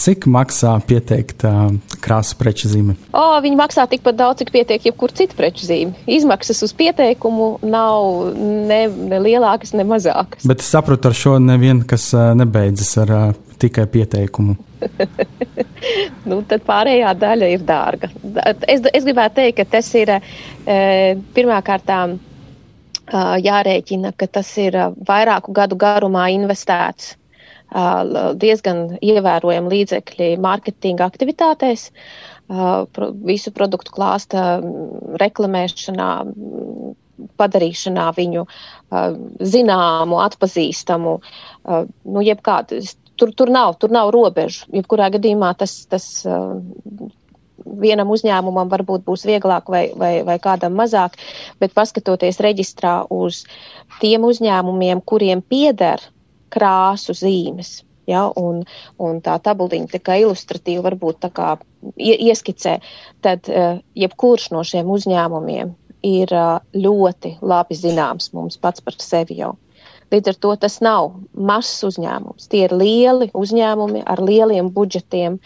Cik 0.00 0.24
maksā 0.30 0.72
pieteikt 0.86 1.44
uh, 1.46 1.72
krāsu 2.02 2.36
preču 2.38 2.70
zīmi? 2.70 2.94
O, 3.14 3.24
viņi 3.42 3.58
maksā 3.58 3.84
tikpat 3.90 4.16
daudz, 4.18 4.40
cik 4.40 4.52
pietiek 4.54 4.86
jebkur 4.88 5.12
cita 5.14 5.36
preču 5.38 5.66
zīme. 5.66 5.94
Izmaksas 6.10 6.62
uz 6.66 6.72
pieteikumu 6.76 7.52
nav 7.66 8.30
ne, 8.38 8.80
ne 8.88 9.20
lielākas, 9.22 9.74
ne 9.76 9.86
mazākas. 9.86 10.46
Bet 10.48 10.64
es 10.64 10.70
saprotu, 10.72 11.10
ar 11.10 11.18
šo 11.18 11.36
nevien, 11.42 11.84
kas 11.86 12.08
uh, 12.16 12.30
nebeidzas 12.38 12.94
ar 13.04 13.14
uh, 13.16 13.28
tikai 13.60 13.86
pieteikumu. 13.92 14.56
nu, 16.30 16.40
tad 16.48 16.64
pārējā 16.66 17.12
daļa 17.20 17.52
ir 17.52 17.68
dārga. 17.68 18.10
Es, 18.64 18.82
es 18.94 19.06
gribētu 19.06 19.42
teikt, 19.42 19.60
ka 19.60 19.68
tas 19.76 19.90
ir 19.98 20.14
e, 20.16 20.20
pirmkārtām 21.36 22.16
jārēķina, 23.12 24.12
ka 24.16 24.26
tas 24.38 24.50
ir 24.58 24.76
vairāku 25.08 25.54
gadu 25.56 25.78
garumā 25.80 26.28
investēts 26.34 27.16
diezgan 27.70 28.96
ievērojami 28.98 29.70
līdzekļi 29.70 30.30
mārketinga 30.42 31.06
aktivitātēs, 31.06 31.90
visu 33.30 33.52
produktu 33.54 33.94
klāsta 33.94 34.58
reklamēšanā, 35.22 36.08
padarīšanā 37.38 38.08
viņu 38.16 38.46
zināmu, 39.52 40.18
atpazīstamu, 40.24 41.20
nu, 41.68 42.24
jebkādu. 42.26 42.82
Tur, 43.20 43.34
tur, 43.36 43.50
nav, 43.52 43.74
tur 43.76 43.92
nav 43.92 44.10
robežu. 44.14 44.64
Jebkurā 44.72 45.10
gadījumā 45.12 45.52
tas, 45.60 45.84
tas 45.92 46.06
vienam 47.80 48.10
uzņēmumam 48.14 48.70
varbūt 48.70 49.04
būs 49.06 49.26
vieglāk 49.28 49.68
vai, 49.72 49.84
vai, 49.96 50.12
vai 50.26 50.38
kādam 50.42 50.76
mazāk, 50.78 51.18
bet 51.60 51.74
paskatoties 51.76 52.40
reģistrā 52.44 53.04
uz 53.10 53.44
tiem 54.00 54.24
uzņēmumiem, 54.28 55.02
kuriem 55.04 55.42
pieder 55.42 56.02
krāsu 56.50 57.14
zīmes. 57.16 57.80
Ja, 58.10 58.24
un, 58.34 58.64
un 58.98 59.20
tā 59.22 59.36
tabuliņa 59.38 59.92
tā 59.92 60.00
kā 60.02 60.16
ilustratīva 60.18 60.88
varbūt 60.88 61.20
tā 61.22 61.28
kā 61.30 61.50
ieskicē, 62.00 62.80
tad 63.22 63.46
uh, 63.46 63.78
jebkurš 63.94 64.48
no 64.50 64.64
šiem 64.66 64.90
uzņēmumiem 64.90 65.70
ir 66.08 66.34
uh, 66.34 66.58
ļoti 66.74 67.36
labi 67.44 67.78
zināms 67.78 68.32
mums 68.34 68.58
pats 68.58 68.82
par 68.82 68.98
sevi 68.98 69.38
jau. 69.38 69.54
Līdz 70.10 70.32
ar 70.32 70.38
to 70.42 70.54
tas 70.64 70.80
nav 70.82 71.12
mazs 71.38 71.84
uzņēmums. 71.86 72.48
Tie 72.50 72.64
ir 72.66 72.74
lieli 72.74 73.28
uzņēmumi 73.36 74.02
ar 74.10 74.22
lieliem 74.26 74.72
budžetiem, 74.74 75.38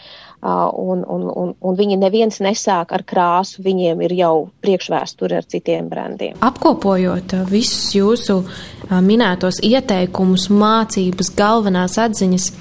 un, 0.45 1.03
un, 1.07 1.25
un, 1.29 1.53
un 1.59 1.77
viņi 1.77 1.97
neviens 1.99 2.39
nesāk 2.43 2.93
ar 2.95 3.03
krāsu, 3.07 3.63
viņiem 3.65 4.03
ir 4.05 4.15
jau 4.19 4.33
priekšvēsture 4.65 5.39
ar 5.41 5.47
citiem 5.49 5.89
brandiem. 5.89 6.37
Apkopojot 6.45 7.37
visus 7.49 7.89
jūsu 7.95 8.41
minētos 9.05 9.61
ieteikumus, 9.65 10.49
mācības, 10.53 11.31
galvenās 11.37 11.97
atziņas, 12.01 12.51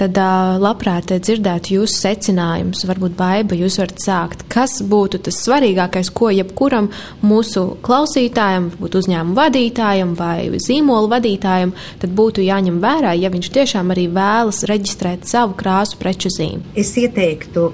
tad 0.00 0.18
uh, 0.18 0.56
labprāt 0.62 1.12
dzirdētu 1.14 1.76
jūsu 1.76 1.96
secinājumus. 2.00 2.84
Varbūt 2.88 3.16
baiba 3.18 3.58
jūs 3.58 3.78
varat 3.80 4.02
sākt. 4.02 4.44
Kas 4.52 4.78
būtu 4.82 5.20
tas 5.26 5.40
svarīgākais, 5.44 6.10
ko 6.14 6.30
jebkuram 6.34 6.90
mūsu 7.24 7.66
klausītājam, 7.84 8.70
varbūt 8.74 8.98
uzņēmumu 9.02 9.38
vadītājam 9.38 10.14
vai 10.18 10.60
zīmolu 10.62 11.10
vadītājam, 11.14 11.74
tad 12.02 12.14
būtu 12.16 12.44
jāņem 12.44 12.80
vērā, 12.84 13.14
ja 13.18 13.32
viņš 13.34 13.50
tiešām 13.58 13.94
arī 13.94 14.08
vēlas 14.14 14.64
reģistrēt 14.70 15.28
savu 15.30 15.56
krāsu 15.58 16.00
preču 16.00 16.32
zīmi? 16.34 16.74
Es 16.78 16.94
ieteiktu 17.00 17.70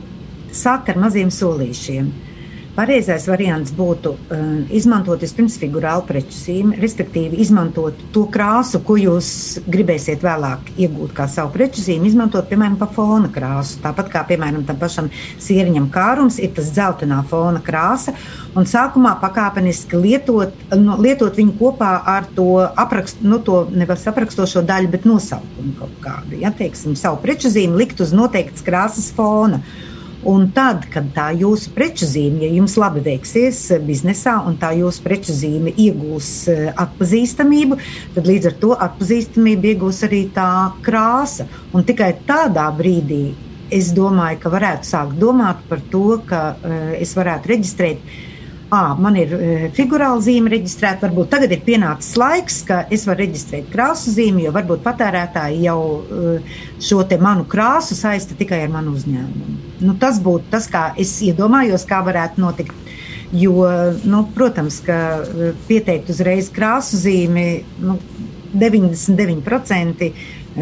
sākt 0.52 0.90
ar 0.92 1.00
maziem 1.00 1.30
solīšiem. 1.34 2.10
Pareizais 2.70 3.24
variants 3.26 3.72
būtu 3.74 4.12
uh, 4.14 4.42
izmantot 4.70 5.20
vispirms 5.20 5.56
figurālu 5.58 6.04
preču 6.06 6.36
zīmi, 6.36 6.76
respektīvi 6.78 7.40
izmantot 7.42 7.98
to 8.14 8.22
krāsu, 8.30 8.78
ko 8.86 8.94
jūs 8.94 9.30
gribēsiet 9.66 10.22
vēlāk 10.22 10.70
iegūt 10.78 11.10
kā 11.16 11.26
savu 11.28 11.50
preču 11.56 11.82
zīmi, 11.82 12.06
izmantot, 12.12 12.46
piemēram, 12.46 12.78
pa 12.78 12.86
fona 12.94 13.26
krāsu. 13.34 13.80
Tāpat 13.82 14.12
kā, 14.12 14.22
piemēram, 14.30 14.62
tam 14.68 14.78
pašam 14.78 15.10
sieriņam 15.42 15.90
kārums 15.90 16.38
ir 16.38 16.54
tas 16.54 16.70
dzeltenā 16.70 17.20
fona 17.28 17.58
krāsa, 17.66 18.14
un 18.54 18.70
sākumā 18.70 19.16
pakāpeniski 19.20 19.98
lietot, 19.98 20.54
no, 20.78 20.94
lietot 21.02 21.42
viņu 21.42 21.58
kopā 21.58 21.90
ar 22.14 22.30
to 22.38 22.48
aprakstu, 22.70 23.26
nu, 23.26 23.42
to 23.42 23.64
nevis 23.74 24.06
aprakstošo 24.14 24.62
daļu, 24.70 24.94
bet 24.94 25.10
nosaukumu 25.10 25.74
kaut 25.82 26.00
kādu. 26.06 26.38
Ja, 26.38 26.54
teiksim, 26.54 26.94
savu 26.94 27.18
preču 27.26 27.50
zīmi 27.50 27.82
likt 27.82 28.06
uz 28.06 28.14
noteiktas 28.14 28.62
krāsas 28.62 29.10
fona. 29.16 29.64
Un 30.28 30.50
tad, 30.52 30.84
kad 30.92 31.06
tā 31.16 31.30
jūsu 31.32 31.70
preču 31.72 32.04
zīme, 32.04 32.42
ja 32.44 32.50
jums 32.52 32.74
labi 32.76 33.00
veiksies 33.04 33.60
eh, 33.72 33.80
biznesā, 33.80 34.34
un 34.44 34.58
tā 34.60 34.74
jūsu 34.76 35.00
preču 35.04 35.32
zīme 35.32 35.72
iegūs 35.72 36.30
eh, 36.52 36.66
atpazīstamību, 36.76 37.78
tad 38.16 38.28
līdz 38.28 38.50
ar 38.50 38.58
to 38.60 38.74
atpazīstamību 38.88 39.70
iegūs 39.72 40.02
arī 40.10 40.26
tā 40.36 40.50
krāsa. 40.84 41.48
Un 41.72 41.88
tikai 41.88 42.12
tādā 42.28 42.66
brīdī 42.76 43.30
es 43.72 43.94
domāju, 43.96 44.42
ka 44.42 44.52
varētu 44.52 44.90
sākt 44.90 45.16
domāt 45.20 45.62
par 45.70 45.80
to, 45.92 46.18
ka 46.26 46.40
uh, 46.58 46.78
es 46.98 47.14
varētu 47.14 47.52
reģistrēt 47.52 48.02
à, 48.70 48.94
man 48.94 49.16
ir 49.18 49.34
uh, 49.34 49.64
figurāla 49.76 50.20
zīme 50.24 50.52
reģistrēta, 50.52 51.08
varbūt 51.08 51.30
tagad 51.34 51.52
ir 51.54 51.62
pienācis 51.66 52.16
laiks, 52.20 52.60
ka 52.68 52.84
es 52.92 53.06
varu 53.08 53.24
reģistrēt 53.24 53.70
krāsu 53.72 54.14
zīmi, 54.14 54.44
jo 54.46 54.54
varbūt 54.54 54.84
patērētāji 54.86 55.64
jau 55.66 55.78
uh, 55.98 56.54
šo 56.82 57.02
manu 57.20 57.46
krāsu 57.50 57.98
saista 57.98 58.38
tikai 58.38 58.62
ar 58.64 58.72
manu 58.72 58.94
uzņēmumu. 58.98 59.56
Nu, 59.82 59.96
tas 60.00 60.20
būtu 60.22 60.50
tas, 60.52 60.68
kā 60.70 60.90
es 61.00 61.16
iedomājos, 61.26 61.86
kā 61.88 62.02
varētu 62.06 62.42
notikt. 62.42 62.76
Jo, 63.30 63.62
nu, 64.10 64.24
protams, 64.34 64.80
ka 64.82 65.22
pieteikt 65.68 66.10
uzreiz 66.10 66.48
krāsu 66.50 66.98
zīmi 66.98 67.44
nu, 67.78 67.94
99% 68.54 70.10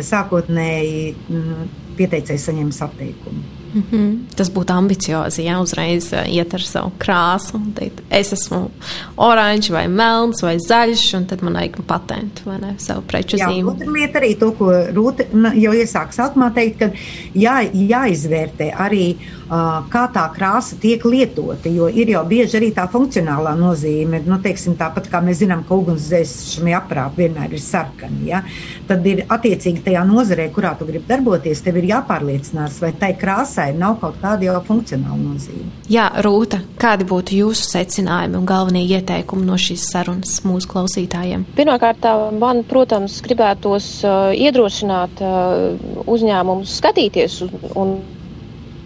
sākotnēji 0.05 1.15
mm, 1.15 1.71
pieteicējs 1.97 2.51
saņems 2.51 2.83
atteikumu. 2.85 3.58
Mm 3.73 3.83
-hmm. 3.91 4.19
Tas 4.37 4.51
būtu 4.53 4.73
ambiciozi, 4.73 5.43
ja 5.45 5.61
uzreiz 5.61 6.13
uh, 6.13 6.25
iet 6.27 6.55
ar 6.55 6.61
savu 6.61 6.93
krāsu. 6.99 7.61
Teikt, 7.75 8.01
es 8.11 8.33
esmu 8.33 8.71
oranžs, 9.17 9.71
vai 9.71 9.89
melns, 9.89 10.43
vai 10.43 10.57
zaļš, 10.59 11.17
un 11.17 11.27
tad 11.27 11.43
man 11.43 11.55
vajag 11.55 11.77
patentu 11.87 12.43
vai 12.45 12.59
ne 12.61 12.75
savu 12.79 13.03
preču 13.07 13.37
zīmi. 13.37 13.69
Otra 13.69 13.93
lieta 13.93 14.19
arī 14.19 14.39
to, 14.39 14.53
ko 14.53 14.73
Rūta 14.95 15.25
jau 15.55 15.73
iesāk 15.73 16.13
sākumā 16.13 16.55
teikt, 16.55 16.79
ka 16.79 16.91
jā, 17.35 17.71
jāizvērtē 17.73 18.73
arī, 18.77 19.17
kā 19.49 20.05
tā 20.13 20.25
krāsa 20.35 20.77
tiek 20.81 21.05
lietota, 21.09 21.71
jo 21.73 21.89
ir 21.89 22.13
jau 22.13 22.23
bieži 22.29 22.59
arī 22.59 22.71
tā 22.77 22.85
funkcionālā 22.91 23.55
nozīme. 23.59 24.21
Nu, 24.29 24.39
teiksim, 24.45 24.77
tāpat 24.79 25.09
kā 25.13 25.23
mēs 25.25 25.41
zinām, 25.43 25.65
ka 25.69 25.77
ugunsdzēsšanai 25.79 26.75
aprāp 26.77 27.17
vienmēr 27.19 27.57
ir 27.57 27.63
sarkani, 27.63 28.29
ja? 28.29 28.43
tad 28.89 29.07
ir 29.09 29.25
attiecīgi 29.29 29.83
tajā 29.87 30.05
nozarē, 30.09 30.49
kurā 30.53 30.75
tu 30.79 30.87
gribi 30.89 31.09
darboties, 31.09 31.63
tev 31.65 31.81
ir 31.81 31.89
jāpārliecinās, 31.93 32.79
vai 32.83 32.93
tai 33.01 33.13
krāsai 33.19 33.71
nav 33.77 33.99
kaut 34.03 34.21
kāda 34.23 34.49
jau 34.49 34.59
funkcionāla 34.69 35.19
nozīme. 35.23 35.71
Jā, 35.89 36.11
Rūta, 36.25 36.61
kādi 36.81 37.09
būtu 37.09 37.39
jūsu 37.41 37.69
secinājumi 37.71 38.39
un 38.41 38.49
galvenie 38.49 38.85
ieteikumi 38.85 39.49
no 39.49 39.57
šīs 39.61 39.89
sarunas 39.93 40.39
mūsu 40.45 40.69
klausītājiem? 40.73 41.47
Pirmkārt, 41.57 42.05
man, 42.37 42.63
protams, 42.69 43.21
gribētos 43.25 43.91
uh, 44.05 44.29
iedrošināt 44.37 45.25
uh, 45.25 46.05
uzņēmumus 46.09 46.79
skatīties 46.81 47.41
un, 47.47 47.59
un 47.79 47.97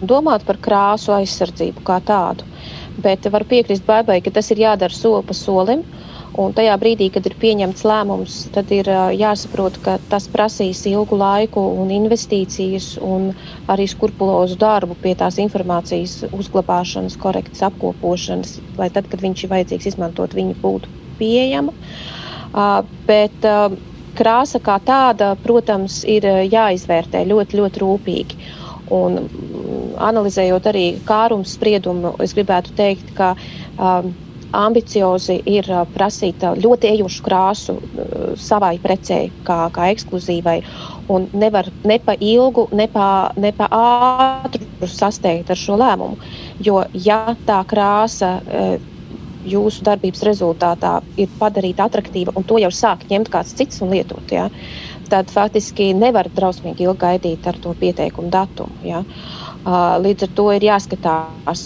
domāt 0.09 0.45
par 0.47 0.59
krāsu 0.67 1.13
aizsardzību 1.15 1.83
kā 1.87 1.99
tādu. 2.07 2.47
Bet 3.03 3.25
var 3.33 3.45
piekrist 3.49 3.85
Baibai, 3.87 4.19
ka 4.21 4.31
tas 4.33 4.51
ir 4.53 4.61
jādara 4.61 4.93
soli 4.93 5.23
pa 5.27 5.35
solim. 5.37 5.85
Un 6.33 6.53
tajā 6.57 6.73
brīdī, 6.81 7.11
kad 7.13 7.27
ir 7.29 7.35
pieņemts 7.37 7.83
lēmums, 7.85 8.35
tad 8.55 8.71
ir 8.73 8.87
jāsaprot, 9.13 9.75
ka 9.85 9.99
tas 10.09 10.25
prasīs 10.33 10.81
ilgu 10.89 11.19
laiku 11.19 11.61
un 11.83 11.91
investīcijas 11.93 12.95
un 13.05 13.27
arī 13.69 13.85
skrupulozu 13.91 14.57
darbu 14.57 14.97
pie 15.03 15.13
tās 15.19 15.37
informācijas 15.43 16.23
uzglabāšanas, 16.33 17.19
korektas 17.21 17.61
apkopošanas, 17.69 18.55
lai 18.81 18.89
tad, 18.95 19.11
kad 19.13 19.21
viņš 19.21 19.45
ir 19.45 19.53
vajadzīgs 19.53 19.91
izmantot, 19.93 20.33
viņa 20.33 20.57
būtu 20.65 20.89
pieejama. 21.21 21.75
Bet 23.05 23.49
krāsa 24.17 24.61
kā 24.61 24.79
tāda, 24.85 25.35
protams, 25.45 26.01
ir 26.09 26.25
jāizvērtē 26.49 27.27
ļoti, 27.29 27.61
ļoti 27.61 27.85
rūpīgi. 27.85 28.41
Un 28.91 29.21
analizējot 30.03 30.67
arī 30.73 30.85
kārums 31.07 31.55
spriedumu, 31.55 32.15
es 32.23 32.35
gribētu 32.35 32.73
teikt, 32.75 33.13
ka 33.15 33.33
um, 33.77 34.11
ambiciozi 34.53 35.39
ir 35.49 35.67
prasīt 35.95 36.43
ļoti 36.61 36.91
ejošu 36.93 37.25
krāsu 37.25 37.77
savai 38.39 38.75
precei, 38.83 39.31
kā, 39.47 39.65
kā 39.73 39.89
ekskluzīvai. 39.93 40.59
Un 41.13 41.27
nevar 41.33 41.69
ne 41.87 41.97
pa 42.03 42.15
ilgu, 42.19 42.67
ne 42.75 42.87
pa, 42.91 43.07
ne 43.35 43.53
pa 43.55 43.69
ātru 43.73 44.89
sasteigt 44.89 45.51
ar 45.53 45.59
šo 45.59 45.77
lēmumu. 45.81 46.19
Jo, 46.63 46.83
ja 46.93 47.35
tā 47.47 47.63
krāsa 47.69 48.37
jūsu 49.43 49.83
darbības 49.83 50.23
rezultātā 50.23 50.93
ir 51.19 51.31
padarīta 51.39 51.87
attraktīva, 51.87 52.33
un 52.39 52.45
to 52.47 52.59
jau 52.61 52.71
sāk 52.71 53.03
ņemt 53.09 53.31
kāds 53.33 53.53
cits 53.57 53.81
un 53.83 53.91
lietot, 53.91 54.31
ja, 54.31 54.47
tad 55.09 55.31
faktiski 55.33 55.91
nevar 55.97 56.29
drausmīgi 56.35 56.85
ilgi 56.87 57.01
gaidīt 57.03 57.47
ar 57.49 57.57
to 57.61 57.73
pieteikumu 57.79 58.31
datumu. 58.33 58.75
Ja. 58.87 59.03
Līdz 60.03 60.27
ar 60.27 60.33
to 60.37 60.47
ir 60.55 60.65
jāskatās, 60.67 61.63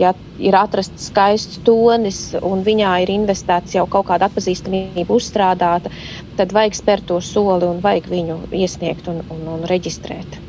ja 0.00 0.14
ir 0.40 0.56
atrasts 0.56 1.10
skaists 1.10 1.60
tonis 1.66 2.20
un 2.42 2.64
viņā 2.66 2.94
ir 3.04 3.14
investēts 3.14 3.76
jau 3.76 3.86
kaut 3.90 4.08
kāda 4.10 4.30
atpazīstamība 4.30 5.14
uzstrādāta, 5.14 5.92
tad 6.38 6.54
vajag 6.56 6.78
spērt 6.78 7.08
to 7.10 7.20
soli 7.24 7.68
un 7.68 7.82
vajag 7.84 8.10
viņu 8.10 8.40
iesniegt 8.62 9.10
un, 9.12 9.22
un, 9.30 9.46
un 9.56 9.66
reģistrēt. 9.70 10.40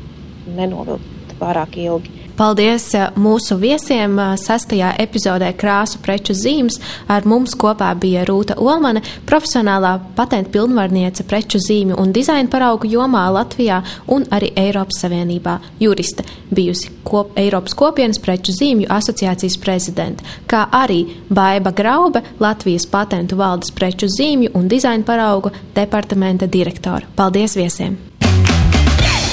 Nenovilkt 0.56 1.36
pārāk 1.42 1.78
ilgi. 1.82 2.21
Paldies 2.36 2.86
eh, 2.96 3.08
mūsu 3.20 3.58
viesiem 3.60 4.16
eh, 4.18 4.34
sastajā 4.40 4.92
epizodē 5.02 5.52
Krāsu 5.58 6.00
preču 6.04 6.34
zīmes. 6.36 6.78
Ar 7.12 7.26
mums 7.28 7.54
kopā 7.58 7.90
bija 7.98 8.24
Rūta 8.28 8.56
Olmane, 8.60 9.02
profesionālā 9.28 9.98
patentu 10.16 10.54
pilnvarniece 10.56 11.26
preču 11.28 11.60
zīmju 11.62 11.98
un 12.00 12.14
dizaina 12.14 12.48
paraugu 12.52 12.88
jomā 12.90 13.26
Latvijā 13.36 13.82
un 14.12 14.24
arī 14.32 14.52
Eiropas 14.56 15.02
Savienībā 15.04 15.58
juriste, 15.80 16.24
bijusi 16.50 16.92
kop, 17.04 17.34
Eiropas 17.38 17.76
kopienas 17.78 18.20
preču 18.22 18.54
zīmju 18.56 18.88
asociācijas 18.92 19.58
prezidenta, 19.62 20.24
kā 20.48 20.64
arī 20.72 21.02
Baiba 21.28 21.74
Graube, 21.76 22.24
Latvijas 22.40 22.88
patentu 22.88 23.36
valdes 23.40 23.74
preču 23.76 24.08
zīmju 24.08 24.54
un 24.58 24.70
dizaina 24.72 25.04
paraugu 25.04 25.52
departamenta 25.76 26.48
direktora. 26.48 27.06
Paldies 27.16 27.58
viesiem! 27.58 28.11